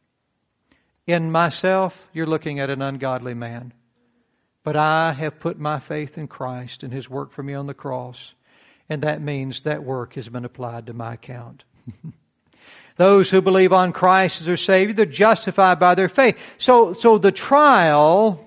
In 1.07 1.31
myself, 1.31 1.97
you're 2.13 2.27
looking 2.27 2.61
at 2.61 2.71
an 2.71 2.83
ungodly 2.83 3.35
man. 3.35 3.73
But 4.65 4.77
I 4.77 5.13
have 5.13 5.39
put 5.39 5.59
my 5.61 5.79
faith 5.79 6.19
in 6.19 6.27
Christ 6.27 6.83
and 6.83 6.93
His 6.93 7.09
work 7.09 7.33
for 7.33 7.43
me 7.43 7.55
on 7.55 7.69
the 7.69 7.75
cross, 7.75 8.35
and 8.89 9.03
that 9.03 9.23
means 9.23 9.63
that 9.63 9.85
work 9.85 10.15
has 10.15 10.29
been 10.29 10.45
applied 10.45 10.87
to 10.87 10.93
my 10.93 11.15
account. 11.15 11.63
Those 12.97 13.31
who 13.31 13.41
believe 13.41 13.73
on 13.73 13.93
Christ 13.93 14.41
as 14.41 14.47
their 14.47 14.57
Savior, 14.57 14.95
they're 14.95 15.07
justified 15.07 15.79
by 15.79 15.95
their 15.95 16.09
faith. 16.09 16.37
So, 16.59 16.95
so 16.95 17.19
the 17.19 17.31
trial 17.31 18.45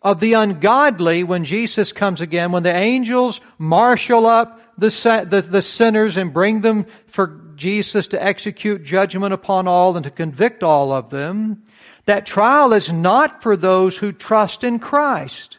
of 0.00 0.20
the 0.20 0.34
ungodly 0.34 1.24
when 1.24 1.44
Jesus 1.44 1.92
comes 1.92 2.20
again, 2.20 2.52
when 2.52 2.62
the 2.62 2.74
angels 2.74 3.40
marshal 3.58 4.26
up 4.26 4.60
the, 4.78 5.26
the, 5.28 5.42
the 5.42 5.62
sinners 5.62 6.16
and 6.16 6.32
bring 6.32 6.60
them 6.60 6.86
for 7.06 7.40
Jesus 7.56 8.08
to 8.08 8.22
execute 8.22 8.84
judgment 8.84 9.32
upon 9.32 9.68
all 9.68 9.96
and 9.96 10.04
to 10.04 10.10
convict 10.10 10.62
all 10.62 10.92
of 10.92 11.10
them, 11.10 11.64
that 12.06 12.26
trial 12.26 12.72
is 12.72 12.90
not 12.90 13.42
for 13.42 13.56
those 13.56 13.96
who 13.96 14.12
trust 14.12 14.64
in 14.64 14.78
Christ. 14.78 15.58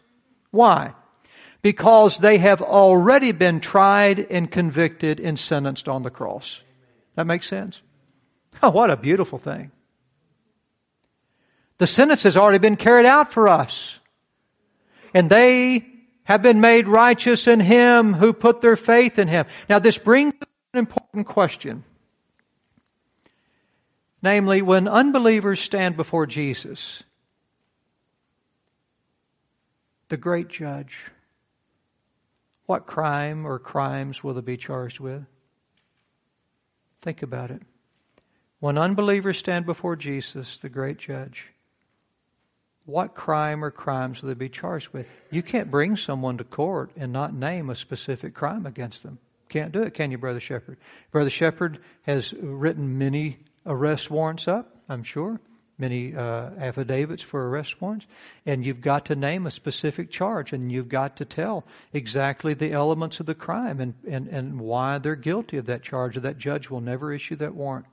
Why? 0.51 0.93
Because 1.61 2.17
they 2.17 2.37
have 2.37 2.61
already 2.61 3.31
been 3.31 3.59
tried 3.59 4.19
and 4.19 4.51
convicted 4.51 5.19
and 5.19 5.39
sentenced 5.39 5.87
on 5.87 6.03
the 6.03 6.11
cross. 6.11 6.61
That 7.15 7.25
makes 7.25 7.47
sense? 7.47 7.81
Oh, 8.61 8.69
what 8.69 8.91
a 8.91 8.97
beautiful 8.97 9.39
thing. 9.39 9.71
The 11.77 11.87
sentence 11.87 12.23
has 12.23 12.37
already 12.37 12.59
been 12.59 12.77
carried 12.77 13.05
out 13.05 13.33
for 13.33 13.47
us. 13.47 13.95
And 15.13 15.29
they 15.29 15.85
have 16.25 16.41
been 16.41 16.59
made 16.59 16.87
righteous 16.87 17.47
in 17.47 17.59
Him 17.59 18.13
who 18.13 18.33
put 18.33 18.61
their 18.61 18.75
faith 18.75 19.17
in 19.17 19.27
Him. 19.27 19.45
Now, 19.69 19.79
this 19.79 19.97
brings 19.97 20.33
an 20.73 20.79
important 20.79 21.27
question. 21.27 21.83
Namely, 24.21 24.61
when 24.61 24.87
unbelievers 24.87 25.59
stand 25.59 25.95
before 25.95 26.25
Jesus, 26.25 27.03
the 30.09 30.17
great 30.17 30.49
judge, 30.49 30.97
what 32.65 32.87
crime 32.87 33.45
or 33.45 33.59
crimes 33.59 34.23
will 34.23 34.33
they 34.33 34.41
be 34.41 34.57
charged 34.57 34.99
with? 34.99 35.23
Think 37.03 37.21
about 37.21 37.51
it. 37.51 37.61
When 38.59 38.79
unbelievers 38.79 39.37
stand 39.37 39.67
before 39.67 39.95
Jesus, 39.95 40.57
the 40.57 40.69
great 40.69 40.97
judge, 40.97 41.43
what 42.85 43.15
crime 43.15 43.63
or 43.63 43.71
crimes 43.71 44.21
will 44.21 44.29
they 44.29 44.35
be 44.35 44.49
charged 44.49 44.89
with? 44.89 45.07
You 45.31 45.41
can't 45.41 45.71
bring 45.71 45.97
someone 45.97 46.37
to 46.37 46.43
court 46.43 46.91
and 46.95 47.11
not 47.11 47.33
name 47.33 47.69
a 47.69 47.75
specific 47.75 48.33
crime 48.33 48.65
against 48.65 49.03
them. 49.03 49.17
Can't 49.49 49.71
do 49.71 49.83
it, 49.83 49.93
can 49.93 50.11
you, 50.11 50.17
Brother 50.17 50.39
Shepherd? 50.39 50.77
Brother 51.11 51.29
Shepherd 51.29 51.79
has 52.03 52.33
written 52.33 52.97
many 52.97 53.39
arrest 53.65 54.09
warrants 54.09 54.47
up, 54.47 54.75
I'm 54.89 55.03
sure, 55.03 55.39
many 55.77 56.15
uh, 56.15 56.49
affidavits 56.59 57.21
for 57.21 57.49
arrest 57.49 57.81
warrants, 57.81 58.05
and 58.45 58.65
you've 58.65 58.81
got 58.81 59.05
to 59.05 59.15
name 59.15 59.45
a 59.45 59.51
specific 59.51 60.09
charge, 60.09 60.53
and 60.53 60.71
you've 60.71 60.89
got 60.89 61.17
to 61.17 61.25
tell 61.25 61.63
exactly 61.93 62.53
the 62.53 62.71
elements 62.71 63.19
of 63.19 63.25
the 63.25 63.35
crime 63.35 63.79
and, 63.79 63.93
and, 64.07 64.27
and 64.27 64.59
why 64.59 64.97
they're 64.97 65.15
guilty 65.15 65.57
of 65.57 65.65
that 65.65 65.83
charge, 65.83 66.17
or 66.17 66.21
that 66.21 66.37
judge 66.37 66.69
will 66.69 66.81
never 66.81 67.13
issue 67.13 67.35
that 67.35 67.55
warrant. 67.55 67.85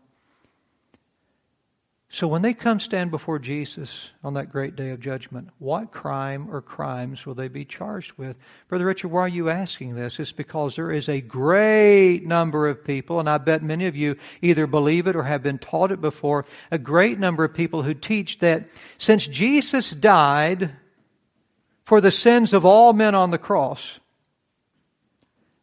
So 2.14 2.28
when 2.28 2.42
they 2.42 2.52
come 2.52 2.78
stand 2.78 3.10
before 3.10 3.38
Jesus 3.38 4.10
on 4.22 4.34
that 4.34 4.52
great 4.52 4.76
day 4.76 4.90
of 4.90 5.00
judgment, 5.00 5.48
what 5.58 5.92
crime 5.92 6.48
or 6.50 6.60
crimes 6.60 7.24
will 7.24 7.32
they 7.32 7.48
be 7.48 7.64
charged 7.64 8.12
with? 8.18 8.36
Brother 8.68 8.84
Richard, 8.84 9.08
why 9.08 9.22
are 9.22 9.28
you 9.28 9.48
asking 9.48 9.94
this? 9.94 10.20
It's 10.20 10.30
because 10.30 10.76
there 10.76 10.92
is 10.92 11.08
a 11.08 11.22
great 11.22 12.26
number 12.26 12.68
of 12.68 12.84
people, 12.84 13.18
and 13.18 13.30
I 13.30 13.38
bet 13.38 13.62
many 13.62 13.86
of 13.86 13.96
you 13.96 14.16
either 14.42 14.66
believe 14.66 15.06
it 15.06 15.16
or 15.16 15.22
have 15.22 15.42
been 15.42 15.58
taught 15.58 15.90
it 15.90 16.02
before, 16.02 16.44
a 16.70 16.76
great 16.76 17.18
number 17.18 17.44
of 17.44 17.54
people 17.54 17.82
who 17.82 17.94
teach 17.94 18.40
that 18.40 18.68
since 18.98 19.26
Jesus 19.26 19.90
died 19.90 20.70
for 21.86 22.02
the 22.02 22.10
sins 22.10 22.52
of 22.52 22.66
all 22.66 22.92
men 22.92 23.14
on 23.14 23.30
the 23.30 23.38
cross, 23.38 24.00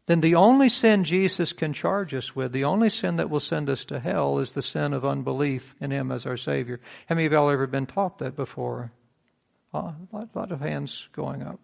then 0.09 0.21
the 0.21 0.33
only 0.33 0.69
sin 0.69 1.03
Jesus 1.03 1.53
can 1.53 1.71
charge 1.71 2.15
us 2.15 2.35
with, 2.35 2.51
the 2.51 2.63
only 2.63 2.89
sin 2.89 3.17
that 3.17 3.29
will 3.29 3.39
send 3.39 3.69
us 3.69 3.85
to 3.85 3.99
hell, 3.99 4.39
is 4.39 4.53
the 4.53 4.63
sin 4.63 4.93
of 4.93 5.05
unbelief 5.05 5.75
in 5.79 5.91
Him 5.91 6.11
as 6.11 6.25
our 6.25 6.35
Savior. 6.35 6.79
How 7.07 7.13
many 7.13 7.27
of 7.27 7.31
y'all 7.31 7.51
ever 7.51 7.67
been 7.67 7.85
taught 7.85 8.17
that 8.17 8.35
before? 8.35 8.91
a 9.71 9.93
lot, 10.11 10.29
lot 10.33 10.51
of 10.51 10.61
hands 10.61 11.07
going 11.13 11.43
up. 11.43 11.59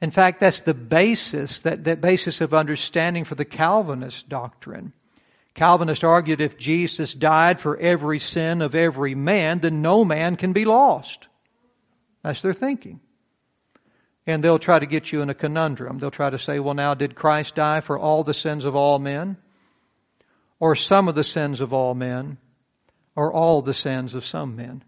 In 0.00 0.12
fact, 0.12 0.38
that's 0.38 0.60
the 0.60 0.72
basis, 0.72 1.58
that, 1.60 1.82
that 1.82 2.00
basis 2.00 2.40
of 2.40 2.54
understanding 2.54 3.24
for 3.24 3.34
the 3.34 3.44
Calvinist 3.44 4.28
doctrine. 4.28 4.92
Calvinists 5.54 6.04
argued 6.04 6.40
if 6.40 6.58
Jesus 6.58 7.12
died 7.12 7.60
for 7.60 7.76
every 7.76 8.20
sin 8.20 8.62
of 8.62 8.76
every 8.76 9.16
man, 9.16 9.58
then 9.58 9.82
no 9.82 10.04
man 10.04 10.36
can 10.36 10.52
be 10.52 10.64
lost. 10.64 11.26
That's 12.22 12.40
their 12.40 12.54
thinking. 12.54 13.00
And 14.26 14.44
they'll 14.44 14.58
try 14.58 14.78
to 14.78 14.86
get 14.86 15.12
you 15.12 15.22
in 15.22 15.30
a 15.30 15.34
conundrum. 15.34 15.98
They'll 15.98 16.10
try 16.10 16.30
to 16.30 16.38
say, 16.38 16.58
well, 16.58 16.74
now, 16.74 16.94
did 16.94 17.14
Christ 17.14 17.54
die 17.54 17.80
for 17.80 17.98
all 17.98 18.22
the 18.22 18.34
sins 18.34 18.64
of 18.64 18.76
all 18.76 18.98
men? 18.98 19.36
Or 20.58 20.76
some 20.76 21.08
of 21.08 21.14
the 21.14 21.24
sins 21.24 21.60
of 21.60 21.72
all 21.72 21.94
men? 21.94 22.38
Or 23.16 23.32
all 23.32 23.62
the 23.62 23.74
sins 23.74 24.14
of 24.14 24.24
some 24.24 24.56
men? 24.56 24.84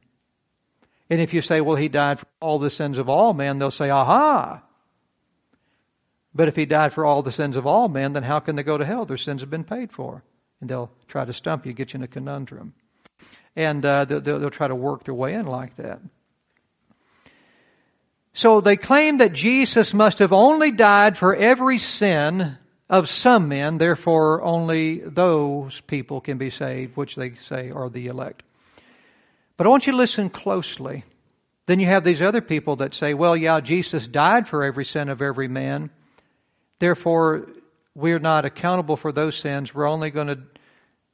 And 1.11 1.21
if 1.21 1.35
you 1.35 1.43
say, 1.43 1.61
well, 1.61 1.77
he 1.77 1.89
died 1.89 2.21
for 2.21 2.27
all 2.41 2.59
the 2.59 2.71
sins 2.71 2.99
of 2.99 3.09
all 3.09 3.35
men, 3.35 3.59
they'll 3.59 3.71
say, 3.71 3.91
aha! 3.91 4.63
But 6.35 6.49
if 6.49 6.57
he 6.57 6.65
died 6.65 6.93
for 6.93 7.05
all 7.05 7.23
the 7.23 7.33
sins 7.33 7.57
of 7.57 7.67
all 7.67 7.89
men, 7.89 8.15
then 8.15 8.23
how 8.23 8.41
can 8.41 8.57
they 8.57 8.63
go 8.63 8.79
to 8.79 8.85
hell? 8.85 9.05
Their 9.05 9.19
sins 9.19 9.41
have 9.41 9.51
been 9.51 9.65
paid 9.65 9.93
for. 9.93 10.23
And 10.61 10.71
they'll 10.71 10.91
try 11.09 11.25
to 11.25 11.33
stump 11.33 11.67
you, 11.67 11.73
get 11.73 11.93
you 11.93 11.99
in 11.99 12.05
a 12.05 12.09
conundrum. 12.09 12.75
And 13.57 13.85
uh, 13.85 14.05
they'll, 14.07 14.21
they'll 14.21 14.51
try 14.51 14.69
to 14.69 14.75
work 14.75 15.05
their 15.05 15.15
way 15.15 15.35
in 15.35 15.47
like 15.47 15.77
that. 15.77 16.01
So 18.35 18.61
they 18.61 18.77
claim 18.77 19.19
that 19.19 19.33
Jesus 19.33 19.93
must 19.93 20.21
have 20.21 20.33
only 20.33 20.71
died 20.71 21.19
for 21.19 21.35
every 21.35 21.79
sin 21.79 22.57
of 22.89 23.09
some 23.09 23.49
men, 23.49 23.79
therefore 23.79 24.43
only 24.43 24.99
those 24.99 25.81
people 25.83 26.21
can 26.21 26.39
be 26.39 26.51
saved, 26.51 26.97
which 26.97 27.15
they 27.17 27.35
say 27.49 27.71
are 27.71 27.89
the 27.89 28.07
elect. 28.07 28.43
But 29.57 29.67
I 29.67 29.71
want 29.71 29.87
you 29.87 29.93
to 29.93 29.99
listen 29.99 30.29
closely. 30.29 31.05
Then 31.67 31.81
you 31.81 31.87
have 31.87 32.05
these 32.05 32.21
other 32.21 32.41
people 32.41 32.77
that 32.77 32.95
say, 32.95 33.15
well, 33.15 33.37
yeah, 33.37 33.61
Jesus 33.61 34.09
died 34.09 34.49
for 34.49 34.65
every 34.65 34.85
sin 34.85 35.09
of 35.09 35.23
every 35.23 35.49
man. 35.49 35.91
Therefore, 36.81 37.49
we're 37.95 38.19
not 38.19 38.45
accountable 38.45 38.97
for 38.97 39.13
those 39.13 39.37
sins. 39.37 39.75
We're 39.75 39.89
only 39.89 40.11
going 40.11 40.27
to 40.27 40.41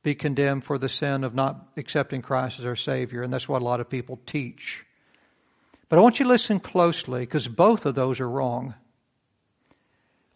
be 0.03 0.15
condemned 0.15 0.65
for 0.65 0.79
the 0.79 0.89
sin 0.89 1.25
of 1.25 1.35
not 1.35 1.69
accepting 1.77 2.23
Christ 2.23 2.59
as 2.59 2.65
our 2.65 2.77
Savior. 2.77 3.23
And 3.23 3.33
that's 3.33 3.49
what 3.49 3.63
a 3.63 3.65
lot 3.65 3.81
of 3.81 3.91
people 3.91 4.19
teach. 4.27 4.85
But 5.89 5.99
I 5.99 6.03
want 6.03 6.19
you 6.19 6.25
to 6.25 6.31
listen 6.31 6.61
closely 6.61 7.21
because 7.21 7.49
both 7.49 7.87
of 7.87 7.95
those 7.95 8.21
are 8.21 8.29
wrong. 8.29 8.75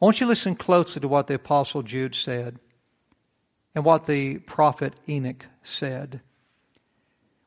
I 0.00 0.04
want 0.04 0.20
you 0.20 0.26
to 0.26 0.30
listen 0.30 0.56
closely 0.56 1.00
to 1.00 1.08
what 1.08 1.26
the 1.26 1.34
Apostle 1.34 1.82
Jude 1.82 2.14
said 2.14 2.58
and 3.74 3.84
what 3.84 4.06
the 4.06 4.38
prophet 4.38 4.94
Enoch 5.08 5.46
said. 5.62 6.20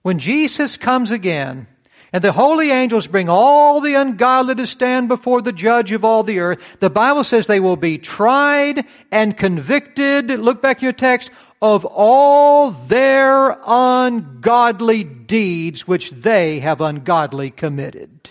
When 0.03 0.19
Jesus 0.19 0.77
comes 0.77 1.11
again, 1.11 1.67
and 2.13 2.23
the 2.23 2.31
holy 2.31 2.71
angels 2.71 3.07
bring 3.07 3.27
all 3.27 3.81
the 3.81 3.95
ungodly 3.95 4.55
to 4.55 4.67
stand 4.67 5.09
before 5.09 5.41
the 5.41 5.51
judge 5.51 5.91
of 5.91 6.05
all 6.05 6.23
the 6.23 6.39
earth. 6.39 6.61
The 6.79 6.89
Bible 6.89 7.25
says 7.25 7.45
they 7.45 7.59
will 7.59 7.75
be 7.75 7.97
tried 7.97 8.85
and 9.11 9.35
convicted. 9.35 10.29
Look 10.29 10.61
back 10.61 10.77
in 10.77 10.83
your 10.83 10.93
text 10.93 11.29
of 11.65 11.83
all 11.83 12.69
their 12.69 13.57
ungodly 13.65 15.03
deeds 15.03 15.87
which 15.87 16.11
they 16.11 16.59
have 16.59 16.79
ungodly 16.79 17.49
committed. 17.49 18.29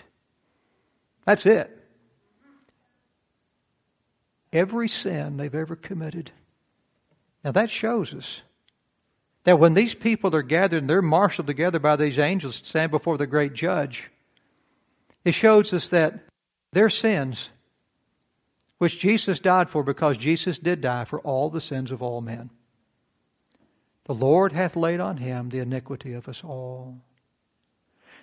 That's 1.26 1.44
it. 1.44 1.68
Every 4.52 4.88
sin 4.88 5.36
they've 5.36 5.52
ever 5.52 5.74
committed. 5.74 6.30
Now 7.42 7.50
that 7.50 7.70
shows 7.70 8.14
us 8.14 8.40
that 9.42 9.58
when 9.58 9.74
these 9.74 9.96
people 9.96 10.36
are 10.36 10.42
gathered 10.42 10.82
and 10.82 10.88
they're 10.88 11.02
marshaled 11.02 11.48
together 11.48 11.80
by 11.80 11.96
these 11.96 12.20
angels 12.20 12.60
to 12.60 12.66
stand 12.66 12.92
before 12.92 13.18
the 13.18 13.26
great 13.26 13.52
judge, 13.52 14.12
it 15.24 15.34
shows 15.34 15.72
us 15.72 15.88
that 15.88 16.20
their 16.72 16.88
sins, 16.88 17.48
which 18.78 19.00
Jesus 19.00 19.40
died 19.40 19.70
for 19.70 19.82
because 19.82 20.16
Jesus 20.18 20.56
did 20.56 20.80
die 20.80 21.04
for 21.04 21.18
all 21.18 21.50
the 21.50 21.60
sins 21.60 21.90
of 21.90 22.00
all 22.00 22.20
men, 22.20 22.50
the 24.04 24.14
Lord 24.14 24.52
hath 24.52 24.76
laid 24.76 25.00
on 25.00 25.16
him 25.16 25.48
the 25.48 25.60
iniquity 25.60 26.12
of 26.12 26.28
us 26.28 26.42
all. 26.44 27.00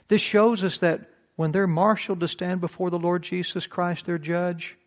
This 0.08 0.22
shows 0.22 0.64
us 0.64 0.80
that 0.80 1.10
when 1.36 1.52
they're 1.52 1.68
marshaled 1.68 2.20
to 2.20 2.28
stand 2.28 2.62
before 2.62 2.90
the 2.90 3.00
Lord 3.00 3.24
Jesus 3.24 3.66
Christ, 3.66 4.06
their 4.06 4.18
judge, 4.18 4.78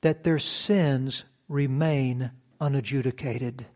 that 0.00 0.24
their 0.24 0.38
sins 0.38 1.24
remain 1.48 2.30
unadjudicated. 2.60 3.66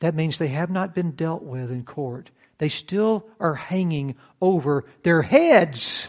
That 0.00 0.14
means 0.14 0.36
they 0.36 0.48
have 0.48 0.70
not 0.70 0.94
been 0.94 1.12
dealt 1.12 1.42
with 1.42 1.70
in 1.70 1.84
court. 1.84 2.30
They 2.58 2.68
still 2.68 3.26
are 3.40 3.54
hanging 3.54 4.16
over 4.40 4.84
their 5.02 5.22
heads. 5.22 6.08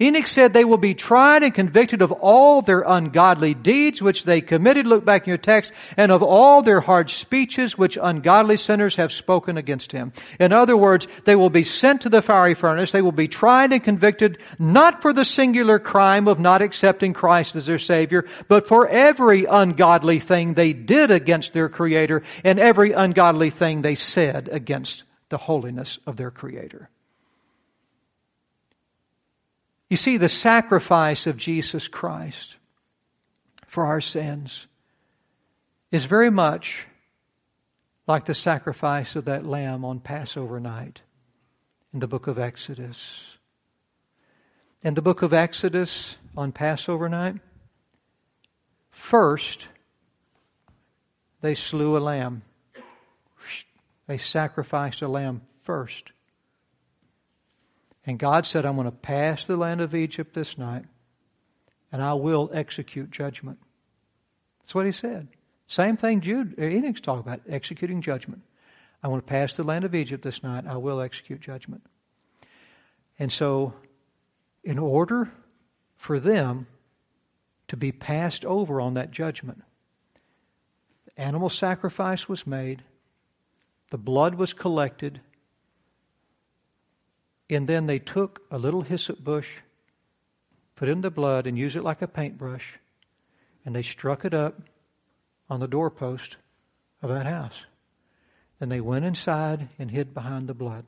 Enoch 0.00 0.26
said 0.26 0.52
they 0.52 0.64
will 0.64 0.78
be 0.78 0.94
tried 0.94 1.42
and 1.42 1.52
convicted 1.52 2.00
of 2.00 2.10
all 2.10 2.62
their 2.62 2.82
ungodly 2.86 3.52
deeds 3.52 4.00
which 4.00 4.24
they 4.24 4.40
committed. 4.40 4.86
Look 4.86 5.04
back 5.04 5.24
in 5.24 5.28
your 5.28 5.38
text. 5.38 5.72
And 5.96 6.10
of 6.10 6.22
all 6.22 6.62
their 6.62 6.80
hard 6.80 7.10
speeches 7.10 7.76
which 7.76 7.98
ungodly 8.00 8.56
sinners 8.56 8.96
have 8.96 9.12
spoken 9.12 9.58
against 9.58 9.92
him. 9.92 10.12
In 10.38 10.52
other 10.52 10.76
words, 10.76 11.06
they 11.24 11.36
will 11.36 11.50
be 11.50 11.64
sent 11.64 12.02
to 12.02 12.08
the 12.08 12.22
fiery 12.22 12.54
furnace. 12.54 12.92
They 12.92 13.02
will 13.02 13.12
be 13.12 13.28
tried 13.28 13.72
and 13.72 13.84
convicted 13.84 14.38
not 14.58 15.02
for 15.02 15.12
the 15.12 15.24
singular 15.24 15.78
crime 15.78 16.28
of 16.28 16.40
not 16.40 16.62
accepting 16.62 17.12
Christ 17.12 17.56
as 17.56 17.66
their 17.66 17.78
Savior, 17.78 18.26
but 18.48 18.68
for 18.68 18.88
every 18.88 19.44
ungodly 19.44 20.20
thing 20.20 20.54
they 20.54 20.72
did 20.72 21.10
against 21.10 21.52
their 21.52 21.68
Creator 21.68 22.22
and 22.42 22.58
every 22.58 22.92
ungodly 22.92 23.50
thing 23.50 23.82
they 23.82 23.94
said 23.94 24.48
against 24.50 25.04
the 25.28 25.38
holiness 25.38 25.98
of 26.06 26.16
their 26.16 26.30
Creator. 26.30 26.88
You 29.90 29.96
see, 29.96 30.16
the 30.16 30.28
sacrifice 30.28 31.26
of 31.26 31.36
Jesus 31.36 31.88
Christ 31.88 32.54
for 33.66 33.86
our 33.86 34.00
sins 34.00 34.68
is 35.90 36.04
very 36.04 36.30
much 36.30 36.86
like 38.06 38.24
the 38.24 38.34
sacrifice 38.34 39.16
of 39.16 39.24
that 39.24 39.44
lamb 39.44 39.84
on 39.84 39.98
Passover 39.98 40.60
night 40.60 41.00
in 41.92 41.98
the 41.98 42.06
book 42.06 42.28
of 42.28 42.38
Exodus. 42.38 42.98
In 44.82 44.94
the 44.94 45.02
book 45.02 45.22
of 45.22 45.32
Exodus 45.32 46.14
on 46.36 46.52
Passover 46.52 47.08
night, 47.08 47.36
first 48.92 49.66
they 51.40 51.56
slew 51.56 51.96
a 51.96 51.98
lamb. 51.98 52.42
They 54.06 54.18
sacrificed 54.18 55.02
a 55.02 55.08
lamb 55.08 55.42
first. 55.64 56.12
And 58.06 58.18
God 58.18 58.46
said, 58.46 58.64
I'm 58.64 58.76
going 58.76 58.86
to 58.86 58.90
pass 58.90 59.46
the 59.46 59.56
land 59.56 59.80
of 59.80 59.94
Egypt 59.94 60.34
this 60.34 60.56
night, 60.56 60.84
and 61.92 62.02
I 62.02 62.14
will 62.14 62.50
execute 62.52 63.10
judgment. 63.10 63.58
That's 64.60 64.74
what 64.74 64.86
he 64.86 64.92
said. 64.92 65.28
Same 65.66 65.96
thing 65.96 66.20
Jude, 66.20 66.54
uh, 66.58 66.64
Enoch's 66.64 67.00
talking 67.00 67.20
about, 67.20 67.42
executing 67.48 68.02
judgment. 68.02 68.42
I 69.02 69.08
want 69.08 69.24
to 69.24 69.30
pass 69.30 69.54
the 69.54 69.62
land 69.62 69.84
of 69.84 69.94
Egypt 69.94 70.22
this 70.22 70.42
night. 70.42 70.64
I 70.66 70.76
will 70.76 71.00
execute 71.00 71.40
judgment. 71.40 71.82
And 73.18 73.30
so, 73.30 73.74
in 74.64 74.78
order 74.78 75.30
for 75.96 76.18
them 76.18 76.66
to 77.68 77.76
be 77.76 77.92
passed 77.92 78.44
over 78.44 78.80
on 78.80 78.94
that 78.94 79.10
judgment, 79.10 79.62
the 81.04 81.20
animal 81.20 81.50
sacrifice 81.50 82.28
was 82.28 82.46
made, 82.46 82.82
the 83.90 83.98
blood 83.98 84.34
was 84.34 84.52
collected, 84.52 85.20
and 87.50 87.68
then 87.68 87.86
they 87.86 87.98
took 87.98 88.42
a 88.50 88.58
little 88.58 88.82
hyssop 88.82 89.22
bush, 89.22 89.48
put 90.76 90.88
in 90.88 91.00
the 91.00 91.10
blood, 91.10 91.46
and 91.46 91.58
used 91.58 91.76
it 91.76 91.82
like 91.82 92.02
a 92.02 92.08
paintbrush, 92.08 92.78
and 93.64 93.74
they 93.74 93.82
struck 93.82 94.24
it 94.24 94.34
up 94.34 94.60
on 95.48 95.60
the 95.60 95.68
doorpost 95.68 96.36
of 97.02 97.10
that 97.10 97.26
house. 97.26 97.54
Then 98.58 98.68
they 98.68 98.80
went 98.80 99.04
inside 99.04 99.68
and 99.78 99.90
hid 99.90 100.14
behind 100.14 100.48
the 100.48 100.54
blood. 100.54 100.84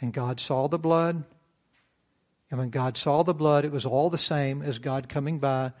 And 0.00 0.12
God 0.12 0.40
saw 0.40 0.68
the 0.68 0.78
blood. 0.78 1.24
And 2.50 2.58
when 2.58 2.70
God 2.70 2.96
saw 2.96 3.22
the 3.22 3.34
blood, 3.34 3.64
it 3.64 3.72
was 3.72 3.84
all 3.84 4.08
the 4.08 4.18
same 4.18 4.62
as 4.62 4.78
God 4.78 5.08
coming 5.08 5.38
by, 5.38 5.72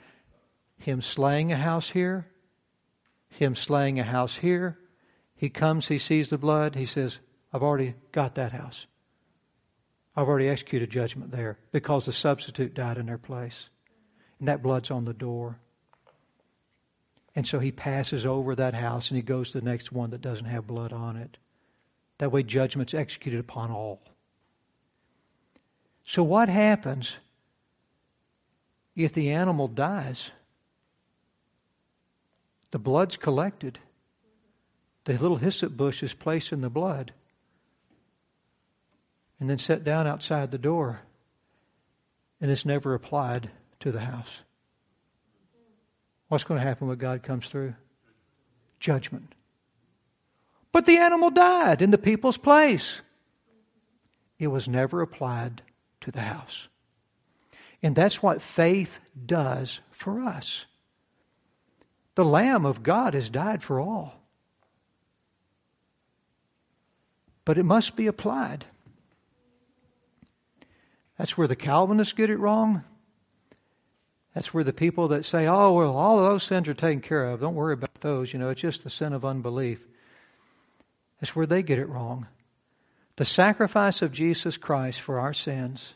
Him 0.78 1.00
slaying 1.00 1.52
a 1.52 1.56
house 1.56 1.90
here, 1.90 2.26
Him 3.30 3.54
slaying 3.54 3.98
a 3.98 4.04
house 4.04 4.36
here. 4.36 4.78
He 5.36 5.48
comes, 5.48 5.88
He 5.88 5.98
sees 5.98 6.30
the 6.30 6.38
blood, 6.38 6.74
He 6.74 6.86
says, 6.86 7.18
I've 7.52 7.62
already 7.62 7.94
got 8.12 8.34
that 8.36 8.52
house. 8.52 8.86
I've 10.16 10.28
already 10.28 10.48
executed 10.48 10.90
judgment 10.90 11.30
there 11.30 11.58
because 11.72 12.06
the 12.06 12.12
substitute 12.12 12.74
died 12.74 12.98
in 12.98 13.06
their 13.06 13.18
place. 13.18 13.68
And 14.38 14.48
that 14.48 14.62
blood's 14.62 14.90
on 14.90 15.04
the 15.04 15.14
door. 15.14 15.58
And 17.36 17.46
so 17.46 17.58
he 17.58 17.70
passes 17.70 18.26
over 18.26 18.56
that 18.56 18.74
house 18.74 19.08
and 19.08 19.16
he 19.16 19.22
goes 19.22 19.52
to 19.52 19.60
the 19.60 19.64
next 19.64 19.92
one 19.92 20.10
that 20.10 20.20
doesn't 20.20 20.46
have 20.46 20.66
blood 20.66 20.92
on 20.92 21.16
it. 21.16 21.36
That 22.18 22.32
way, 22.32 22.42
judgment's 22.42 22.92
executed 22.92 23.40
upon 23.40 23.70
all. 23.70 24.02
So, 26.04 26.22
what 26.22 26.48
happens 26.48 27.16
if 28.96 29.12
the 29.12 29.30
animal 29.30 29.68
dies? 29.68 30.30
The 32.72 32.78
blood's 32.78 33.16
collected, 33.16 33.78
the 35.04 35.14
little 35.14 35.38
hyssop 35.38 35.76
bush 35.76 36.02
is 36.02 36.12
placed 36.12 36.52
in 36.52 36.60
the 36.60 36.68
blood 36.68 37.12
and 39.40 39.48
then 39.48 39.58
set 39.58 39.82
down 39.82 40.06
outside 40.06 40.50
the 40.50 40.58
door, 40.58 41.00
and 42.40 42.50
it's 42.50 42.66
never 42.66 42.94
applied 42.94 43.50
to 43.80 43.90
the 43.90 44.00
house. 44.00 44.28
What's 46.28 46.44
going 46.44 46.60
to 46.60 46.66
happen 46.66 46.86
when 46.86 46.98
God 46.98 47.22
comes 47.22 47.48
through? 47.48 47.74
Judgment. 48.78 49.34
But 50.72 50.86
the 50.86 50.98
animal 50.98 51.30
died 51.30 51.82
in 51.82 51.90
the 51.90 51.98
people's 51.98 52.36
place. 52.36 53.00
It 54.38 54.46
was 54.46 54.68
never 54.68 55.02
applied 55.02 55.62
to 56.02 56.12
the 56.12 56.20
house. 56.20 56.68
And 57.82 57.96
that's 57.96 58.22
what 58.22 58.42
faith 58.42 58.90
does 59.26 59.80
for 59.90 60.22
us. 60.22 60.66
The 62.14 62.24
Lamb 62.24 62.66
of 62.66 62.82
God 62.82 63.14
has 63.14 63.30
died 63.30 63.62
for 63.62 63.80
all. 63.80 64.14
But 67.44 67.58
it 67.58 67.64
must 67.64 67.96
be 67.96 68.06
applied. 68.06 68.66
That's 71.20 71.36
where 71.36 71.46
the 71.46 71.54
Calvinists 71.54 72.14
get 72.14 72.30
it 72.30 72.38
wrong. 72.38 72.82
That's 74.34 74.54
where 74.54 74.64
the 74.64 74.72
people 74.72 75.08
that 75.08 75.26
say, 75.26 75.46
oh, 75.46 75.74
well, 75.74 75.94
all 75.94 76.18
of 76.18 76.24
those 76.24 76.44
sins 76.44 76.66
are 76.66 76.72
taken 76.72 77.02
care 77.02 77.26
of. 77.26 77.40
Don't 77.40 77.54
worry 77.54 77.74
about 77.74 78.00
those. 78.00 78.32
You 78.32 78.38
know, 78.38 78.48
it's 78.48 78.62
just 78.62 78.84
the 78.84 78.88
sin 78.88 79.12
of 79.12 79.22
unbelief. 79.22 79.80
That's 81.20 81.36
where 81.36 81.44
they 81.44 81.62
get 81.62 81.78
it 81.78 81.90
wrong. 81.90 82.26
The 83.16 83.26
sacrifice 83.26 84.00
of 84.00 84.12
Jesus 84.12 84.56
Christ 84.56 85.02
for 85.02 85.20
our 85.20 85.34
sins 85.34 85.92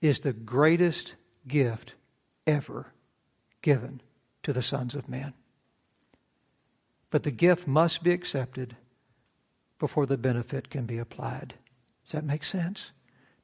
is 0.00 0.20
the 0.20 0.32
greatest 0.32 1.14
gift 1.48 1.94
ever 2.46 2.86
given 3.62 4.00
to 4.44 4.52
the 4.52 4.62
sons 4.62 4.94
of 4.94 5.08
men. 5.08 5.34
But 7.10 7.24
the 7.24 7.32
gift 7.32 7.66
must 7.66 8.04
be 8.04 8.12
accepted 8.12 8.76
before 9.80 10.06
the 10.06 10.16
benefit 10.16 10.70
can 10.70 10.86
be 10.86 10.98
applied. 10.98 11.54
Does 12.04 12.12
that 12.12 12.24
make 12.24 12.44
sense? 12.44 12.92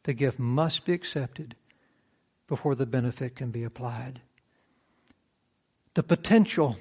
The 0.04 0.12
gift 0.12 0.38
must 0.38 0.84
be 0.84 0.92
accepted 0.92 1.54
before 2.48 2.74
the 2.74 2.86
benefit 2.86 3.36
can 3.36 3.50
be 3.50 3.64
applied. 3.64 4.20
The 5.94 6.02
potential. 6.02 6.76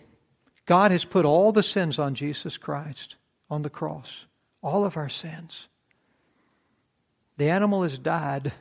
God 0.66 0.92
has 0.92 1.06
put 1.06 1.26
all 1.26 1.52
the 1.52 1.64
sins 1.64 2.00
on 2.00 2.16
Jesus 2.16 2.58
Christ 2.58 3.16
on 3.50 3.62
the 3.62 3.70
cross. 3.70 4.26
All 4.64 4.86
of 4.86 4.98
our 4.98 5.10
sins. 5.10 5.68
The 7.38 7.50
animal 7.50 7.84
has 7.84 7.98
died, 7.98 8.54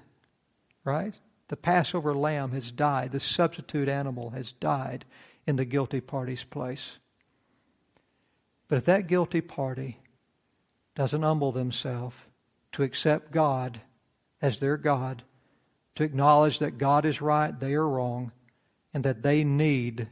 right? 0.84 1.14
The 1.48 1.56
Passover 1.56 2.14
lamb 2.14 2.52
has 2.52 2.70
died. 2.70 3.12
The 3.12 3.20
substitute 3.20 3.88
animal 3.88 4.30
has 4.30 4.52
died 4.52 5.04
in 5.46 5.56
the 5.56 5.64
guilty 5.64 6.00
party's 6.00 6.44
place. 6.44 6.98
But 8.68 8.78
if 8.78 8.84
that 8.84 9.08
guilty 9.08 9.40
party 9.40 9.98
doesn't 10.94 11.22
humble 11.22 11.52
themselves 11.52 12.16
to 12.72 12.82
accept 12.82 13.32
God 13.32 13.80
as 14.42 14.58
their 14.58 14.76
God, 14.76 15.22
to 15.96 16.04
acknowledge 16.04 16.60
that 16.60 16.78
God 16.78 17.04
is 17.04 17.20
right, 17.20 17.58
they 17.58 17.74
are 17.74 17.86
wrong, 17.86 18.32
and 18.94 19.04
that 19.04 19.22
they 19.22 19.44
need 19.44 20.08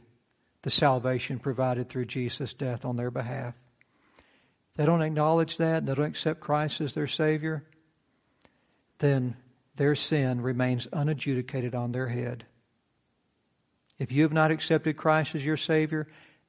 the 0.61 0.69
salvation 0.69 1.39
provided 1.39 1.89
through 1.89 2.05
Jesus' 2.05 2.53
death 2.53 2.85
on 2.85 2.95
their 2.95 3.11
behalf. 3.11 3.55
They 4.75 4.85
don't 4.85 5.01
acknowledge 5.01 5.57
that, 5.57 5.85
they 5.85 5.93
don't 5.93 6.05
accept 6.05 6.39
Christ 6.39 6.81
as 6.81 6.93
their 6.93 7.07
Savior, 7.07 7.65
then 8.99 9.35
their 9.75 9.95
sin 9.95 10.41
remains 10.41 10.87
unadjudicated 10.91 11.73
on 11.73 11.91
their 11.91 12.07
head. 12.07 12.45
If 13.97 14.11
you 14.11 14.23
have 14.23 14.33
not 14.33 14.51
accepted 14.51 14.97
Christ 14.97 15.35
as 15.35 15.43
your 15.43 15.57
Savior, 15.57 16.07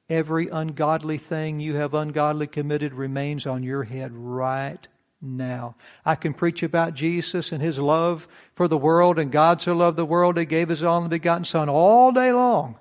every 0.09 0.49
ungodly 0.49 1.17
thing 1.17 1.59
you 1.59 1.75
have 1.75 1.93
ungodly 1.93 2.47
committed 2.47 2.93
remains 2.93 3.45
on 3.45 3.63
your 3.63 3.83
head 3.83 4.11
right 4.13 4.85
now. 5.21 5.75
I 6.05 6.15
can 6.15 6.33
preach 6.33 6.63
about 6.63 6.95
Jesus 6.95 7.51
and 7.51 7.61
His 7.61 7.77
love 7.77 8.27
for 8.55 8.67
the 8.67 8.77
world 8.77 9.19
and 9.19 9.31
God 9.31 9.61
so 9.61 9.73
loved 9.73 9.97
the 9.97 10.05
world 10.05 10.37
He 10.37 10.45
gave 10.45 10.69
His 10.69 10.83
only 10.83 11.09
begotten 11.09 11.45
Son 11.45 11.69
all 11.69 12.11
day 12.11 12.31
long. 12.31 12.77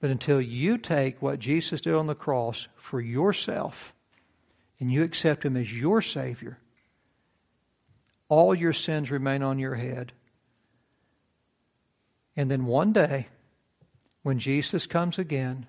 But 0.00 0.10
until 0.10 0.40
you 0.40 0.78
take 0.78 1.22
what 1.22 1.38
Jesus 1.38 1.80
did 1.80 1.94
on 1.94 2.06
the 2.06 2.14
cross 2.14 2.66
for 2.76 3.00
yourself 3.00 3.92
and 4.80 4.90
you 4.90 5.02
accept 5.02 5.44
Him 5.44 5.56
as 5.56 5.72
your 5.72 6.02
Savior, 6.02 6.58
all 8.28 8.54
your 8.54 8.72
sins 8.72 9.10
remain 9.10 9.42
on 9.42 9.58
your 9.58 9.74
head. 9.74 10.12
And 12.36 12.50
then 12.50 12.64
one 12.64 12.92
day, 12.92 13.28
when 14.22 14.38
Jesus 14.38 14.86
comes 14.86 15.18
again, 15.18 15.66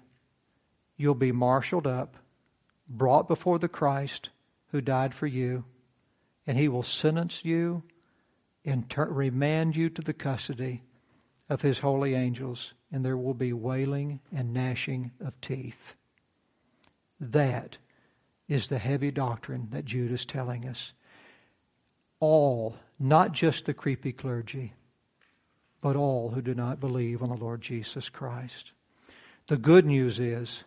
you'll 0.96 1.14
be 1.14 1.32
marshaled 1.32 1.86
up, 1.86 2.16
brought 2.88 3.28
before 3.28 3.60
the 3.60 3.68
Christ 3.68 4.30
who 4.74 4.82
died 4.82 5.14
for 5.14 5.28
you, 5.28 5.64
and 6.48 6.58
he 6.58 6.68
will 6.68 6.84
sentence 6.84 7.40
you 7.44 7.84
and 8.66 8.90
ter- 8.90 9.06
remand 9.06 9.76
you 9.76 9.88
to 9.88 10.02
the 10.02 10.14
custody 10.14 10.82
of 11.48 11.62
his 11.62 11.78
holy 11.78 12.16
angels, 12.16 12.74
and 12.92 13.06
there 13.06 13.16
will 13.16 13.36
be 13.36 13.54
wailing 13.54 14.20
and 14.36 14.52
gnashing 14.52 15.12
of 15.24 15.40
teeth. 15.42 15.96
That 17.20 17.78
is 18.50 18.68
the 18.68 18.80
heavy 18.80 19.12
doctrine 19.12 19.68
that 19.72 19.86
Jude 19.86 20.12
is 20.12 20.26
telling 20.26 20.68
us. 20.68 20.92
All, 22.20 22.76
not 23.00 23.32
just 23.32 23.66
the 23.66 23.76
creepy 23.76 24.12
clergy, 24.12 24.74
but 25.82 25.96
all 25.96 26.32
who 26.32 26.42
do 26.42 26.56
not 26.56 26.80
believe 26.80 27.22
on 27.22 27.30
the 27.30 27.36
Lord 27.36 27.62
Jesus 27.62 28.10
Christ. 28.10 28.72
The 29.48 29.58
good 29.58 29.86
news 29.86 30.20
is 30.20 30.64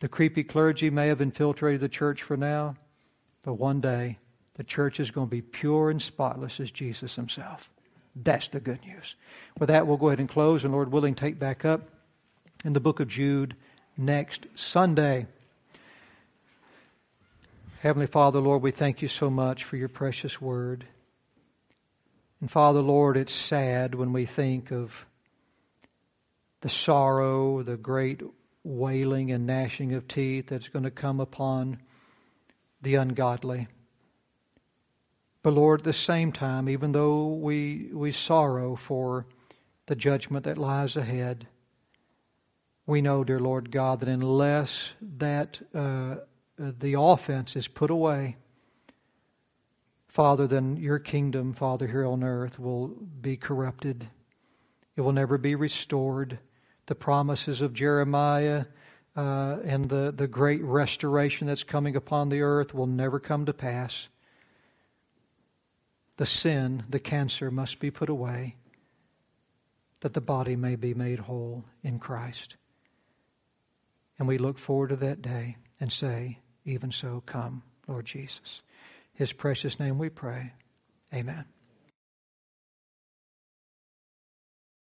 the 0.00 0.08
creepy 0.08 0.42
clergy 0.42 0.90
may 0.90 1.06
have 1.06 1.20
infiltrated 1.20 1.80
the 1.80 1.88
church 1.88 2.22
for 2.22 2.36
now, 2.36 2.74
but 3.46 3.54
one 3.54 3.80
day 3.80 4.18
the 4.56 4.64
church 4.64 4.98
is 4.98 5.12
going 5.12 5.28
to 5.28 5.30
be 5.30 5.40
pure 5.40 5.88
and 5.88 6.02
spotless 6.02 6.58
as 6.58 6.70
Jesus 6.70 7.14
himself. 7.14 7.70
That's 8.16 8.48
the 8.48 8.58
good 8.58 8.80
news. 8.84 9.14
With 9.58 9.68
that, 9.68 9.86
we'll 9.86 9.98
go 9.98 10.08
ahead 10.08 10.18
and 10.18 10.28
close, 10.28 10.64
and 10.64 10.72
Lord 10.72 10.90
willing, 10.90 11.14
take 11.14 11.38
back 11.38 11.64
up 11.64 11.88
in 12.64 12.72
the 12.72 12.80
book 12.80 12.98
of 12.98 13.06
Jude 13.06 13.54
next 13.96 14.46
Sunday. 14.56 15.26
Heavenly 17.80 18.08
Father, 18.08 18.40
Lord, 18.40 18.62
we 18.62 18.72
thank 18.72 19.00
you 19.00 19.08
so 19.08 19.30
much 19.30 19.62
for 19.62 19.76
your 19.76 19.88
precious 19.88 20.40
word. 20.40 20.84
And 22.40 22.50
Father, 22.50 22.80
Lord, 22.80 23.16
it's 23.16 23.34
sad 23.34 23.94
when 23.94 24.12
we 24.12 24.26
think 24.26 24.72
of 24.72 24.92
the 26.62 26.68
sorrow, 26.68 27.62
the 27.62 27.76
great 27.76 28.22
wailing 28.64 29.30
and 29.30 29.46
gnashing 29.46 29.94
of 29.94 30.08
teeth 30.08 30.46
that's 30.48 30.68
going 30.68 30.84
to 30.84 30.90
come 30.90 31.20
upon 31.20 31.78
the 32.86 32.94
ungodly. 32.94 33.66
But 35.42 35.54
Lord, 35.54 35.80
at 35.80 35.84
the 35.84 35.92
same 35.92 36.30
time, 36.30 36.68
even 36.68 36.92
though 36.92 37.26
we, 37.26 37.90
we 37.92 38.12
sorrow 38.12 38.76
for 38.76 39.26
the 39.86 39.96
judgment 39.96 40.44
that 40.44 40.56
lies 40.56 40.94
ahead, 40.94 41.48
we 42.86 43.02
know, 43.02 43.24
dear 43.24 43.40
Lord 43.40 43.72
God, 43.72 43.98
that 43.98 44.08
unless 44.08 44.92
that 45.18 45.58
uh, 45.74 46.18
the 46.56 46.94
offense 46.96 47.56
is 47.56 47.66
put 47.66 47.90
away, 47.90 48.36
Father, 50.06 50.46
then 50.46 50.76
your 50.76 51.00
kingdom, 51.00 51.54
Father, 51.54 51.88
here 51.88 52.06
on 52.06 52.22
earth 52.22 52.56
will 52.56 52.86
be 53.20 53.36
corrupted. 53.36 54.08
It 54.94 55.00
will 55.00 55.10
never 55.10 55.38
be 55.38 55.56
restored. 55.56 56.38
The 56.86 56.94
promises 56.94 57.60
of 57.60 57.74
Jeremiah 57.74 58.66
uh, 59.16 59.58
and 59.64 59.88
the, 59.88 60.12
the 60.16 60.26
great 60.26 60.62
restoration 60.62 61.46
that's 61.46 61.62
coming 61.62 61.96
upon 61.96 62.28
the 62.28 62.42
earth 62.42 62.74
will 62.74 62.86
never 62.86 63.18
come 63.18 63.46
to 63.46 63.52
pass. 63.52 64.08
The 66.16 66.26
sin, 66.26 66.84
the 66.88 67.00
cancer 67.00 67.50
must 67.50 67.78
be 67.78 67.90
put 67.90 68.08
away 68.08 68.56
that 70.00 70.14
the 70.14 70.20
body 70.20 70.56
may 70.56 70.76
be 70.76 70.94
made 70.94 71.18
whole 71.18 71.64
in 71.82 71.98
Christ. 71.98 72.56
And 74.18 74.28
we 74.28 74.38
look 74.38 74.58
forward 74.58 74.88
to 74.88 74.96
that 74.96 75.22
day 75.22 75.56
and 75.80 75.90
say, 75.90 76.38
Even 76.64 76.92
so, 76.92 77.22
come, 77.26 77.62
Lord 77.88 78.06
Jesus 78.06 78.62
his 79.16 79.32
precious 79.32 79.80
name 79.80 79.98
we 79.98 80.10
pray. 80.10 80.52
Amen. 81.12 81.44